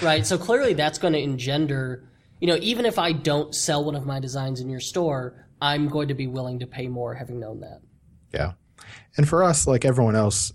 [0.04, 0.26] Right.
[0.26, 2.04] So clearly, that's going to engender.
[2.42, 5.88] You know, even if I don't sell one of my designs in your store, I'm
[5.88, 7.82] going to be willing to pay more, having known that.
[8.34, 8.54] Yeah.
[9.18, 10.54] And for us, like everyone else,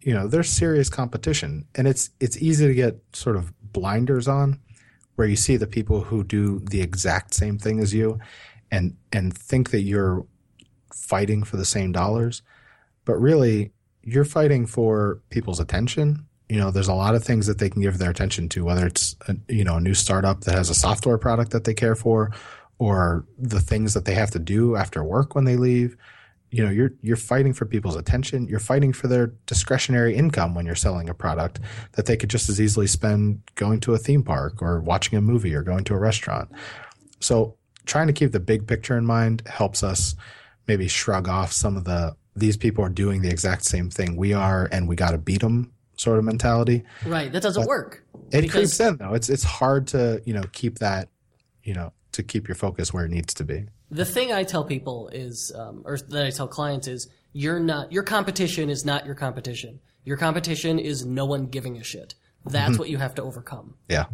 [0.00, 4.60] you know, there's serious competition and it's it's easy to get sort of blinders on
[5.16, 8.18] where you see the people who do the exact same thing as you
[8.70, 10.26] and and think that you're
[10.94, 12.42] fighting for the same dollars.
[13.04, 13.72] But really,
[14.02, 16.26] you're fighting for people's attention.
[16.48, 18.86] You know, there's a lot of things that they can give their attention to, whether
[18.86, 21.96] it's a, you know, a new startup that has a software product that they care
[21.96, 22.30] for
[22.78, 25.96] or the things that they have to do after work when they leave
[26.56, 30.64] you know you're you're fighting for people's attention you're fighting for their discretionary income when
[30.64, 31.60] you're selling a product
[31.92, 35.20] that they could just as easily spend going to a theme park or watching a
[35.20, 36.48] movie or going to a restaurant
[37.20, 40.14] so trying to keep the big picture in mind helps us
[40.66, 44.32] maybe shrug off some of the these people are doing the exact same thing we
[44.32, 47.30] are and we got to beat them sort of mentality Right.
[47.32, 48.02] That doesn't work.
[48.32, 51.08] it creeps in though it's it's hard to you know keep that
[51.62, 54.64] you know to keep your focus where it needs to be The thing I tell
[54.64, 59.06] people is, um, or that I tell clients is, you're not your competition is not
[59.06, 59.80] your competition.
[60.04, 62.14] Your competition is no one giving a shit.
[62.44, 63.74] That's what you have to overcome.
[63.88, 64.06] Yeah.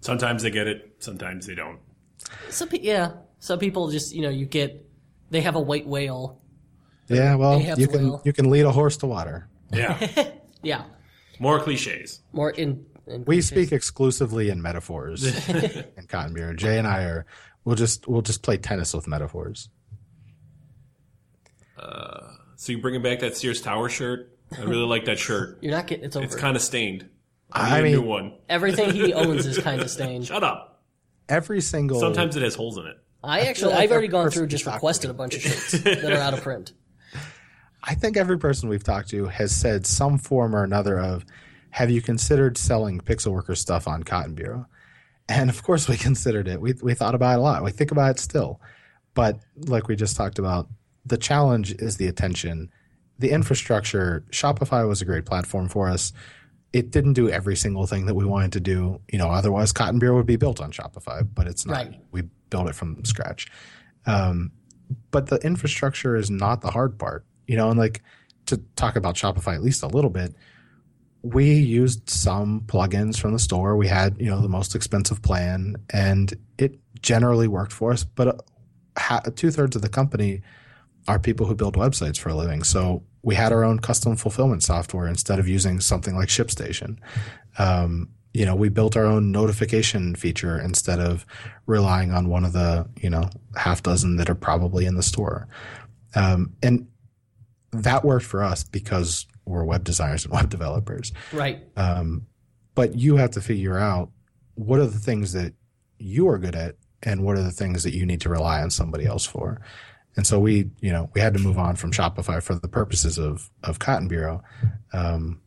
[0.00, 1.78] Sometimes they get it, sometimes they don't.
[2.48, 4.84] Some pe- yeah, some people just you know you get
[5.30, 6.40] they have a white whale.
[7.08, 8.22] Yeah, well, you can whale.
[8.24, 9.48] you can lead a horse to water.
[9.72, 9.98] Yeah.
[10.64, 10.84] Yeah,
[11.40, 12.20] More cliches.
[12.32, 12.86] more in.
[13.06, 16.54] In We speak exclusively in metaphors in Cotton Bureau.
[16.54, 17.26] Jay and I are
[17.64, 19.68] we'll just we'll just play tennis with metaphors.
[21.78, 22.20] Uh,
[22.56, 24.36] so you bringing back that Sears Tower shirt?
[24.56, 25.58] I really like that shirt.
[25.62, 26.24] You're not getting it's over.
[26.24, 27.08] It's kind of stained.
[27.50, 28.34] I I need a mean- new one.
[28.48, 30.26] Everything he owns is kind of stained.
[30.26, 30.82] Shut up.
[31.28, 32.96] Every single Sometimes it has holes in it.
[33.24, 36.04] I actually, like I've already gone through we just requested a bunch of shirts that
[36.04, 36.72] are out of print.
[37.84, 41.24] I think every person we've talked to has said some form or another of,
[41.72, 44.66] "Have you considered selling Pixelworker stuff on Cotton Bureau?"
[45.28, 46.60] And of course, we considered it.
[46.60, 47.64] We we thought about it a lot.
[47.64, 48.60] We think about it still,
[49.14, 50.68] but like we just talked about,
[51.04, 52.70] the challenge is the attention,
[53.18, 54.24] the infrastructure.
[54.30, 56.12] Shopify was a great platform for us.
[56.72, 59.00] It didn't do every single thing that we wanted to do.
[59.12, 61.74] You know, otherwise Cotton Bureau would be built on Shopify, but it's not.
[61.74, 62.00] Right.
[62.12, 63.50] We built it from scratch
[64.06, 64.52] um,
[65.10, 68.02] but the infrastructure is not the hard part, you know, and like
[68.46, 70.34] to talk about Shopify at least a little bit,
[71.22, 73.76] we used some plugins from the store.
[73.76, 78.44] We had, you know, the most expensive plan and it generally worked for us, but
[78.96, 80.42] uh, two thirds of the company
[81.08, 82.62] are people who build websites for a living.
[82.62, 86.98] So we had our own custom fulfillment software instead of using something like ShipStation.
[87.58, 91.26] Um, you know, we built our own notification feature instead of
[91.66, 95.46] relying on one of the, you know, half dozen that are probably in the store.
[96.14, 96.88] Um, and
[97.72, 101.12] that worked for us because we're web designers and web developers.
[101.32, 101.62] Right.
[102.74, 104.10] But you have to figure out
[104.54, 105.54] what are the things that
[105.98, 108.70] you are good at and what are the things that you need to rely on
[108.70, 109.60] somebody else for.
[110.16, 113.18] And so we, you know, we had to move on from Shopify for the purposes
[113.18, 114.42] of of Cotton Bureau.
[114.92, 115.40] Um,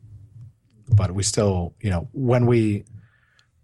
[0.90, 2.86] but we still, you know, when we,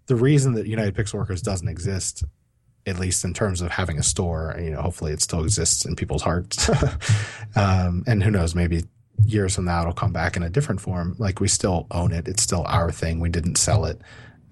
[0.07, 2.23] the reason that United Pixelworkers doesn't exist,
[2.87, 5.95] at least in terms of having a store, you know, hopefully it still exists in
[5.95, 6.69] people's hearts.
[7.55, 8.83] um, and who knows, maybe
[9.25, 11.15] years from now it'll come back in a different form.
[11.17, 13.19] Like we still own it; it's still our thing.
[13.19, 13.99] We didn't sell it.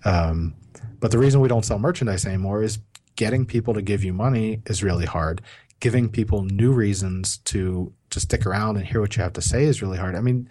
[0.05, 0.55] Um,
[0.99, 2.79] but the reason we don't sell merchandise anymore is
[3.15, 5.41] getting people to give you money is really hard.
[5.79, 9.65] Giving people new reasons to to stick around and hear what you have to say
[9.65, 10.15] is really hard.
[10.15, 10.49] I mean,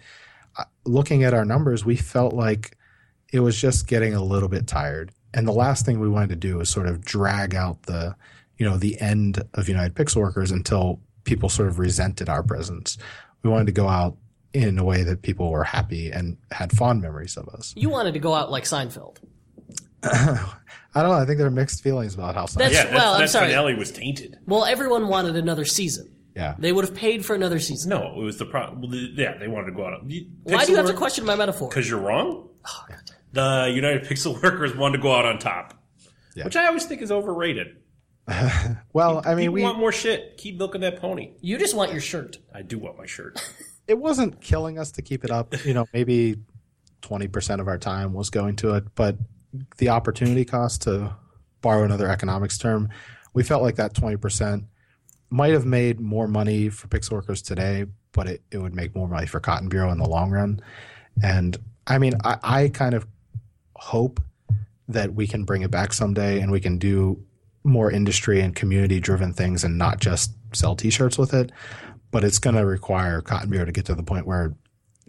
[0.57, 2.77] uh, looking at our numbers, we felt like
[3.31, 5.11] it was just getting a little bit tired.
[5.33, 8.15] And the last thing we wanted to do was sort of drag out the,
[8.57, 12.97] you know, the end of United Pixelworkers until people sort of resented our presence.
[13.43, 14.17] We wanted to go out
[14.53, 17.73] in a way that people were happy and had fond memories of us.
[17.77, 19.17] You wanted to go out like Seinfeld.
[20.03, 21.11] I don't know.
[21.13, 22.45] I think there are mixed feelings about how.
[22.47, 23.47] That's- Yeah, that, well, I'm that sorry.
[23.49, 24.37] finale was tainted.
[24.45, 26.15] Well, everyone wanted another season.
[26.35, 26.55] yeah.
[26.57, 27.89] They would have paid for another season.
[27.89, 28.81] No, it was the problem.
[28.81, 30.03] Well, the- yeah, they wanted to go out.
[30.43, 31.69] Why do you have to question my metaphor?
[31.69, 32.49] Because you're wrong.
[32.67, 32.85] Oh,
[33.33, 35.75] the United Pixelworkers wanted to go out on top,
[36.35, 36.45] Yeah.
[36.45, 37.77] which I always think is overrated.
[38.93, 40.37] Well, I mean, People we want more shit.
[40.37, 41.31] Keep milking that pony.
[41.41, 42.37] You just want your shirt.
[42.53, 43.39] I do want my shirt.
[43.87, 45.53] it wasn't killing us to keep it up.
[45.65, 46.37] You know, maybe
[47.01, 49.17] twenty percent of our time was going to it, but
[49.77, 51.15] the opportunity cost to
[51.61, 52.89] borrow another economics term,
[53.33, 54.65] we felt like that twenty percent
[55.29, 59.27] might have made more money for Pixelworkers today, but it, it would make more money
[59.27, 60.59] for Cotton Bureau in the long run.
[61.21, 63.05] And I mean, I, I kind of
[63.75, 64.19] hope
[64.87, 67.23] that we can bring it back someday and we can do
[67.63, 71.51] more industry and community driven things and not just sell t-shirts with it
[72.11, 74.55] but it's going to require cotton bureau to get to the point where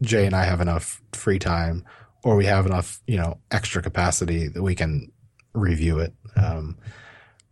[0.03, 1.85] jay and i have enough free time
[2.23, 5.11] or we have enough you know extra capacity that we can
[5.53, 6.15] review it.
[6.37, 6.79] Um,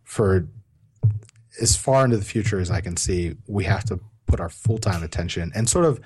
[0.03, 0.47] for
[1.61, 5.03] as far into the future as i can see we have to put our full-time
[5.03, 5.99] attention and sort of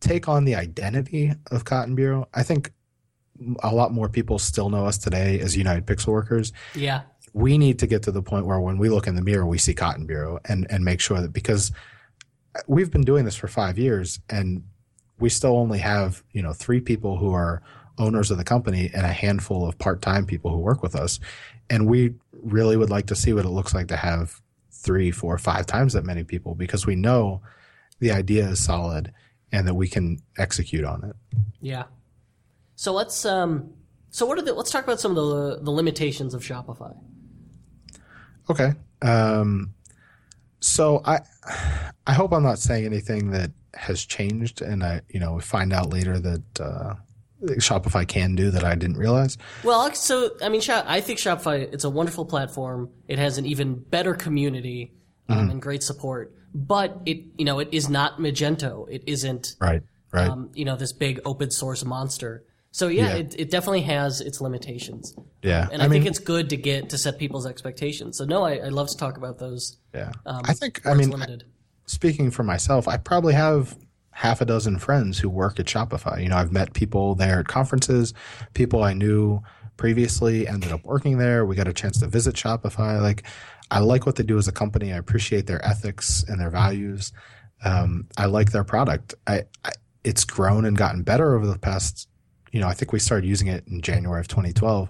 [0.00, 2.72] take on the identity of cotton bureau i think
[3.62, 6.52] a lot more people still know us today as united pixelworkers.
[6.74, 7.02] Yeah.
[7.32, 9.58] We need to get to the point where when we look in the mirror, we
[9.58, 11.72] see Cotton Bureau and, and make sure that because
[12.66, 14.64] we've been doing this for five years and
[15.18, 17.62] we still only have, you know, three people who are
[17.98, 21.18] owners of the company and a handful of part-time people who work with us.
[21.68, 24.40] And we really would like to see what it looks like to have
[24.70, 27.42] three, four, five times that many people because we know
[27.98, 29.12] the idea is solid
[29.50, 31.16] and that we can execute on it.
[31.60, 31.84] Yeah.
[32.76, 33.72] So let's um
[34.10, 36.96] so what are the let's talk about some of the the limitations of Shopify.
[38.50, 38.72] Okay.
[39.02, 39.74] Um,
[40.60, 41.20] so I,
[42.06, 45.90] I hope I'm not saying anything that has changed, and I, you know, find out
[45.90, 46.94] later that uh,
[47.42, 49.38] Shopify can do that I didn't realize.
[49.62, 52.90] Well, so I mean, I think Shopify it's a wonderful platform.
[53.06, 54.92] It has an even better community
[55.28, 56.34] um, and great support.
[56.54, 58.88] but it you know it is not Magento.
[58.90, 59.82] It isn't Right.
[60.10, 60.28] Right.
[60.28, 62.42] um, you know this big open source monster.
[62.70, 63.16] So yeah, Yeah.
[63.16, 65.68] It, it definitely has its limitations, yeah.
[65.72, 68.18] and I, think it's good to get to set people's expectations.
[68.18, 69.78] So no, I, I love to talk about those.
[69.94, 70.12] yeah.
[70.26, 70.86] Um, I think.
[70.86, 71.44] I mean, limited.
[71.86, 73.76] speaking for myself, I probably have
[74.10, 76.22] half a dozen friends who work at Shopify.
[76.22, 78.12] You know, I've met people there at conferences,
[78.52, 79.40] people I knew
[79.76, 81.46] previously ended up working there.
[81.46, 83.00] We got a chance to visit Shopify.
[83.00, 83.22] Like,
[83.70, 84.92] I like what they do as a company.
[84.92, 87.12] I appreciate their ethics and their values.
[87.64, 89.14] Um, I like their product.
[89.26, 89.70] I, I
[90.04, 92.08] it's grown and gotten better over the past.
[92.52, 94.88] You know, I think we started using it in January of 2012,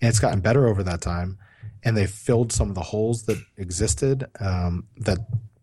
[0.00, 1.38] and it's gotten better over that time.
[1.84, 5.18] And they've filled some of the holes that existed um, that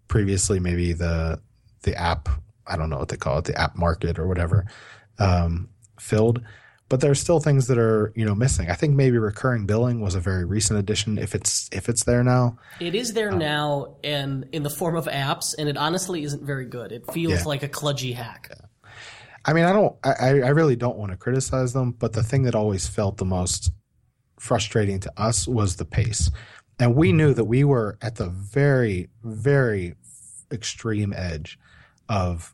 [0.08, 1.40] previously maybe the
[1.82, 2.30] the app
[2.66, 4.66] I don't know what they call it the app market or whatever
[5.20, 5.68] um,
[6.00, 6.42] filled,
[6.88, 8.70] but there's still things that are you know missing.
[8.70, 12.24] I think maybe recurring billing was a very recent addition if it's if it's there
[12.24, 12.58] now.
[12.80, 16.46] It is Um, there now, and in the form of apps, and it honestly isn't
[16.46, 16.94] very good.
[16.94, 17.44] It feels Yeah.
[17.44, 18.50] like a kludgy hack.
[19.46, 22.44] I mean I don't I, I really don't want to criticize them, but the thing
[22.44, 23.72] that always felt the most
[24.40, 26.30] frustrating to us was the pace.
[26.80, 29.96] And we knew that we were at the very, very
[30.52, 31.58] extreme edge
[32.10, 32.54] of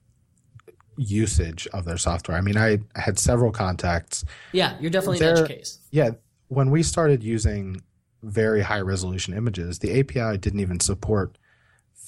[0.97, 2.37] usage of their software.
[2.37, 4.25] I mean, I had several contacts.
[4.51, 5.79] Yeah, you're definitely an edge case.
[5.91, 6.11] Yeah,
[6.49, 7.81] when we started using
[8.21, 11.37] very high resolution images, the API didn't even support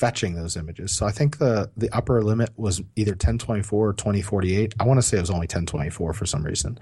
[0.01, 0.91] fetching those images.
[0.91, 4.73] So I think the the upper limit was either 1024 or 2048.
[4.79, 6.79] I want to say it was only 1024 for some reason.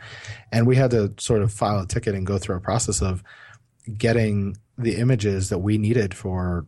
[0.53, 3.21] And we had to sort of file a ticket and go through a process of
[3.97, 6.65] getting the images that we needed for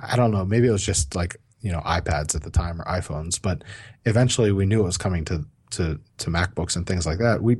[0.00, 2.84] I don't know, maybe it was just like, you know, iPads at the time or
[2.84, 3.64] iPhones, but
[4.04, 7.42] eventually we knew it was coming to to to MacBooks and things like that.
[7.42, 7.56] We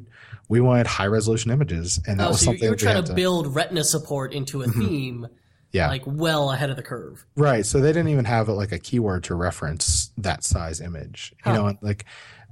[0.49, 2.87] we wanted high resolution images and that Oh, was so something you were that we
[2.87, 4.87] trying had to build Retina support into a mm-hmm.
[4.87, 5.27] theme,
[5.73, 5.89] yeah.
[5.89, 7.25] like well ahead of the curve.
[7.37, 7.65] Right.
[7.65, 11.33] So they didn't even have like a keyword to reference that size image.
[11.45, 11.57] You Huh.
[11.57, 12.05] know, like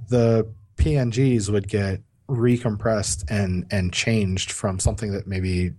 [0.09, 0.47] the
[0.77, 5.73] PNGs would get recompressed and and changed from something that maybe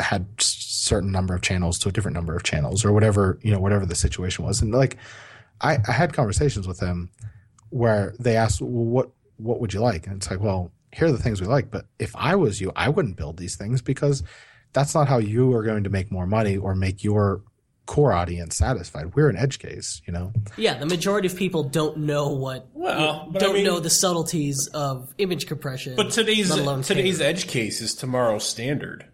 [0.00, 3.60] had certain number of channels to a different number of channels or whatever, you know,
[3.60, 4.60] whatever the situation was.
[4.60, 4.96] And like
[5.60, 7.10] I, I had conversations with them
[7.70, 10.06] where they asked, well, what what would you like?
[10.06, 12.72] And it's like, well, here are the things we like, but if I was you,
[12.76, 14.22] I wouldn't build these things because
[14.74, 17.42] that's not how you are going to make more money or make your
[17.86, 19.14] core audience satisfied.
[19.14, 20.32] We're an edge case, you know.
[20.56, 23.90] Yeah, the majority of people don't know what Well, but I don't mean- know the
[23.90, 25.94] subtleties of image compression.
[25.96, 27.28] But today's let alone today's care.
[27.28, 29.06] edge case is tomorrow's standard.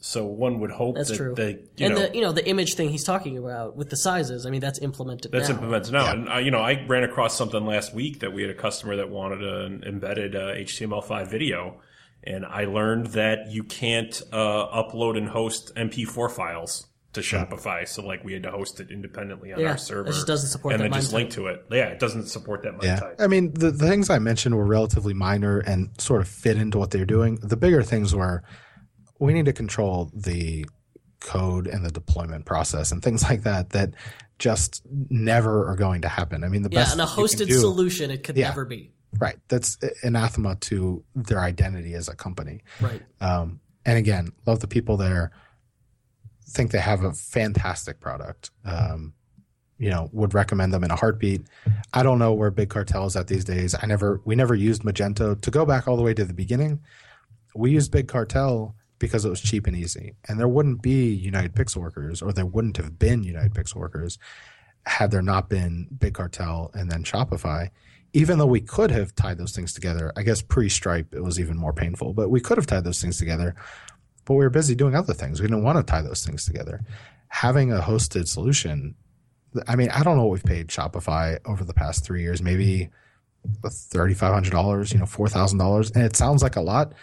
[0.00, 1.34] So one would hope That's that true.
[1.34, 3.96] they, you and know, the you know the image thing he's talking about with the
[3.96, 4.44] sizes.
[4.44, 5.32] I mean that's implemented.
[5.32, 5.54] That's now.
[5.54, 6.10] implemented now.
[6.12, 8.96] And, uh, you know, I ran across something last week that we had a customer
[8.96, 11.80] that wanted an embedded uh, HTML5 video.
[12.26, 14.36] And I learned that you can't uh,
[14.82, 17.86] upload and host MP4 files to Shopify.
[17.86, 20.08] So, like, we had to host it independently on Yeah, our it server.
[20.10, 21.64] just doesn't support And that then just link to it.
[21.70, 22.96] Yeah, it doesn't support that MIME Yeah.
[22.96, 23.16] type.
[23.20, 26.78] I mean, the, the things I mentioned were relatively minor and sort of fit into
[26.78, 27.36] what they're doing.
[27.42, 28.42] The bigger things were
[29.20, 30.64] we need to control the
[31.20, 33.90] code and the deployment process and things like that that
[34.38, 36.42] just never are going to happen.
[36.42, 38.36] I mean, the Yeah, best and a thing you can hosted do- solution it could
[38.36, 38.48] Yeah.
[38.48, 38.92] never be.
[39.18, 39.36] Right.
[39.48, 42.62] That's anathema to their identity as a company.
[42.80, 43.02] Right.
[43.20, 45.30] Um, and again, love the people there.
[46.48, 48.50] Think they have a fantastic product.
[48.64, 49.14] Um,
[49.78, 51.46] you know, would recommend them in a heartbeat.
[51.92, 53.74] I don't know where Big Cartel is at these days.
[53.80, 55.40] I never, we never used Magento.
[55.40, 56.80] To go back all the way to the beginning,
[57.54, 61.54] we used Big Cartel because it was cheap and easy, and there wouldn't be United
[61.54, 64.18] Pixelworkers, or there wouldn't have been United Pixelworkers
[64.86, 67.70] had there not been Big Cartel and then Shopify.
[68.14, 71.38] Even though we could have tied those things together, I guess pre Stripe it was
[71.38, 73.54] even more painful, but we could have tied those things together.
[74.24, 75.40] But we were busy doing other things.
[75.40, 76.80] We didn't want to tie those things together.
[77.28, 78.94] Having a hosted solution,
[79.68, 82.88] I mean, I don't know what we've paid Shopify over the past three years, maybe
[83.66, 86.94] thirty five hundred dollars, you know, four thousand dollars, and it sounds like a lot,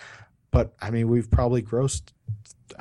[0.52, 2.12] but I mean, we've probably grossed,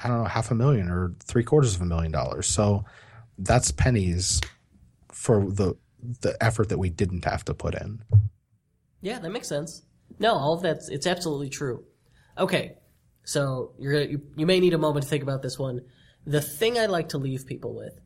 [0.02, 2.46] I don't know, half a million or three quarters of a million dollars.
[2.46, 2.84] So
[3.38, 4.40] that's pennies
[5.08, 5.76] for the
[6.20, 8.02] the effort that we didn't have to put in.
[9.00, 9.82] Yeah, that makes sense.
[10.18, 11.84] No, all of that's it's absolutely true.
[12.36, 12.76] Okay,
[13.24, 15.82] so you're you you may need a moment to think about this one.
[16.26, 17.98] The thing I like to leave people with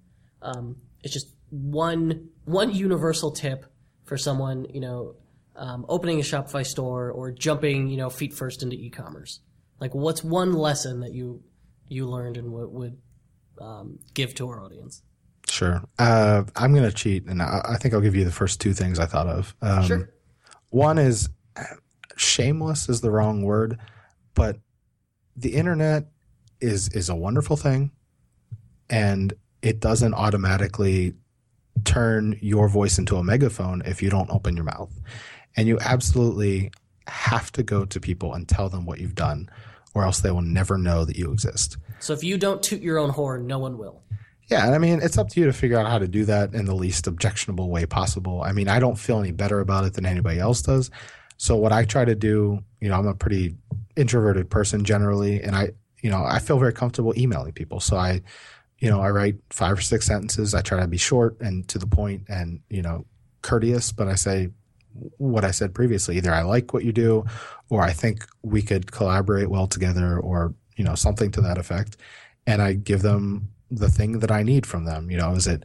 [0.42, 3.66] um, is just one one universal tip
[4.04, 5.16] for someone you know
[5.56, 9.40] um, opening a Shopify store or jumping you know feet first into e-commerce.
[9.80, 11.42] Like, what's one lesson that you
[11.88, 12.98] you learned and would, would
[13.60, 15.02] um, give to our audience?
[15.48, 15.82] Sure.
[15.98, 18.72] Uh, I'm going to cheat, and I, I think I'll give you the first two
[18.72, 19.54] things I thought of.
[19.62, 20.10] Um, Sure.
[20.70, 21.28] One is
[22.16, 23.78] shameless is the wrong word,
[24.34, 24.58] but
[25.36, 26.06] the internet
[26.60, 27.92] is is a wonderful thing,
[28.90, 29.32] and
[29.62, 31.14] it doesn't automatically
[31.84, 34.92] turn your voice into a megaphone if you don't open your mouth.
[35.56, 36.70] And you absolutely
[37.06, 39.48] have to go to people and tell them what you've done,
[39.94, 41.76] or else they will never know that you exist.
[42.00, 44.02] So if you don't toot your own horn, no one will.
[44.50, 46.54] Yeah, and I mean, it's up to you to figure out how to do that
[46.54, 48.42] in the least objectionable way possible.
[48.42, 50.90] I mean, I don't feel any better about it than anybody else does.
[51.36, 53.56] So what I try to do, you know, I'm a pretty
[53.96, 55.70] introverted person generally, and I,
[56.02, 57.80] you know, I feel very comfortable emailing people.
[57.80, 58.20] So I,
[58.78, 60.54] you know, I write five or six sentences.
[60.54, 63.06] I try to be short and to the point and, you know,
[63.40, 64.50] courteous, but I say
[65.16, 66.18] what I said previously.
[66.18, 67.24] Either I like what you do
[67.70, 71.96] or I think we could collaborate well together or, you know, something to that effect.
[72.46, 75.10] And I give them the thing that I need from them.
[75.10, 75.64] You know, is it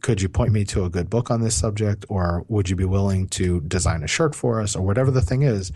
[0.00, 2.84] could you point me to a good book on this subject or would you be
[2.84, 5.72] willing to design a shirt for us or whatever the thing is?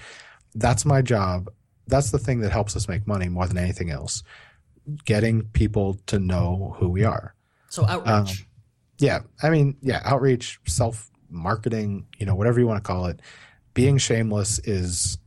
[0.55, 1.51] That's my job.
[1.87, 4.23] That's the thing that helps us make money more than anything else.
[5.05, 7.35] Getting people to know who we are.
[7.69, 8.41] So outreach.
[8.41, 8.47] Um,
[8.99, 9.21] yeah.
[9.43, 13.21] I mean, yeah, outreach, self marketing, you know, whatever you want to call it.
[13.75, 15.19] Being shameless is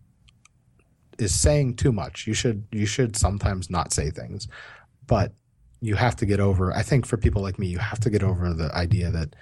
[1.18, 2.28] is saying too much.
[2.28, 4.48] You should you should sometimes not say things.
[5.08, 5.34] But
[5.82, 8.24] you have to get over i think for people like me you have to get
[8.24, 9.36] over the idea that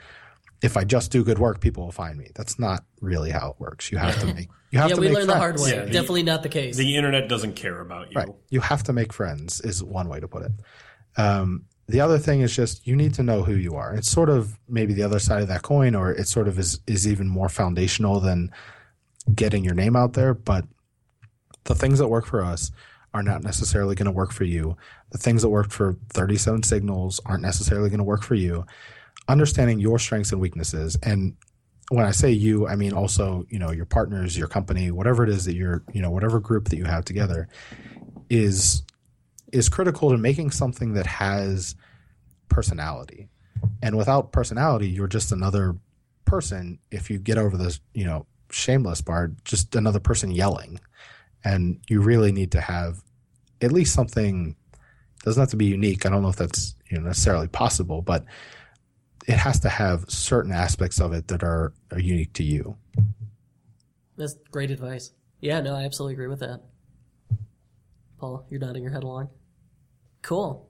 [0.61, 2.29] if i just do good work people will find me.
[2.35, 3.91] That's not really how it works.
[3.91, 5.71] You have to make you have yeah, to we make learned the hard way.
[5.71, 6.75] Yeah, the- Definitely not the case.
[6.75, 8.17] The internet doesn't care about you.
[8.17, 8.27] right.
[8.49, 10.51] You have to make friends is one way to put it.
[11.17, 13.95] Um, the other thing is just you need to know who you are.
[13.95, 16.79] It's sort of maybe the other side of that coin or it sort of is
[16.85, 18.51] is even more foundational than
[19.33, 20.65] getting your name out there but
[21.65, 22.71] the things that work for us
[23.13, 24.77] are not necessarily going to work for you.
[25.11, 28.65] The things that worked for 37signals aren't necessarily going to work for you.
[29.27, 30.97] Understanding your strengths and weaknesses.
[31.03, 31.35] And
[31.89, 35.29] when I say you, I mean also, you know, your partners, your company, whatever it
[35.29, 37.47] is that you're, you know, whatever group that you have together
[38.29, 38.83] is
[39.51, 41.75] is critical to making something that has
[42.49, 43.27] personality.
[43.81, 45.75] And without personality, you're just another
[46.25, 50.79] person if you get over this, you know, shameless part, just another person yelling
[51.43, 53.01] and you really need to have
[53.61, 54.55] at least something
[55.23, 58.25] doesn't have to be unique i don't know if that's you know necessarily possible but
[59.27, 62.75] it has to have certain aspects of it that are, are unique to you
[64.17, 65.11] That's great advice.
[65.39, 66.59] Yeah, no, I absolutely agree with that.
[68.19, 69.29] Paul, you're nodding your head along.
[70.21, 70.69] Cool.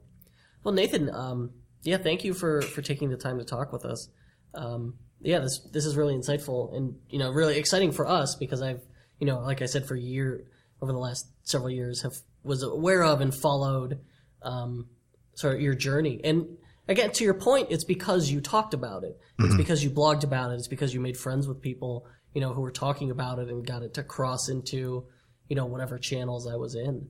[0.63, 1.51] Well, Nathan, um,
[1.81, 4.09] yeah, thank you for for taking the time to talk with us.
[4.53, 8.61] Um, yeah, this this is really insightful and you know really exciting for us because
[8.61, 8.81] I've
[9.19, 10.43] you know like I said for year
[10.81, 13.99] over the last several years have was aware of and followed
[14.41, 14.87] um,
[15.35, 16.21] sort of your journey.
[16.23, 16.57] And
[16.87, 19.19] again to your point it's because you talked about it.
[19.39, 20.55] It's because you blogged about it.
[20.55, 23.65] It's because you made friends with people you know who were talking about it and
[23.65, 25.05] got it to cross into
[25.47, 27.07] you know whatever channels I was in.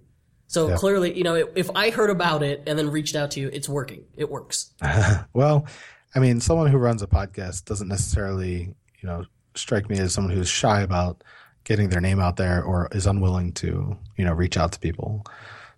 [0.48, 3.40] So clearly you know if, if I heard about it and then reached out to
[3.40, 4.06] you it's working.
[4.16, 4.74] It works.
[5.34, 5.66] Well
[6.16, 9.24] i mean someone who runs a podcast doesn't necessarily you know
[9.56, 11.24] strike me as someone who's shy about
[11.70, 15.24] getting their name out there or is unwilling to you know reach out to people.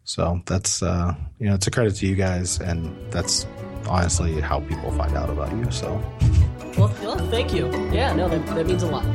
[0.06, 3.46] So that's uh you know it's a credit to you guys and that's
[3.88, 6.02] honestly how people find out about you so.
[6.78, 7.70] Well, well thank you.
[7.92, 9.06] Yeah no that, that means a lot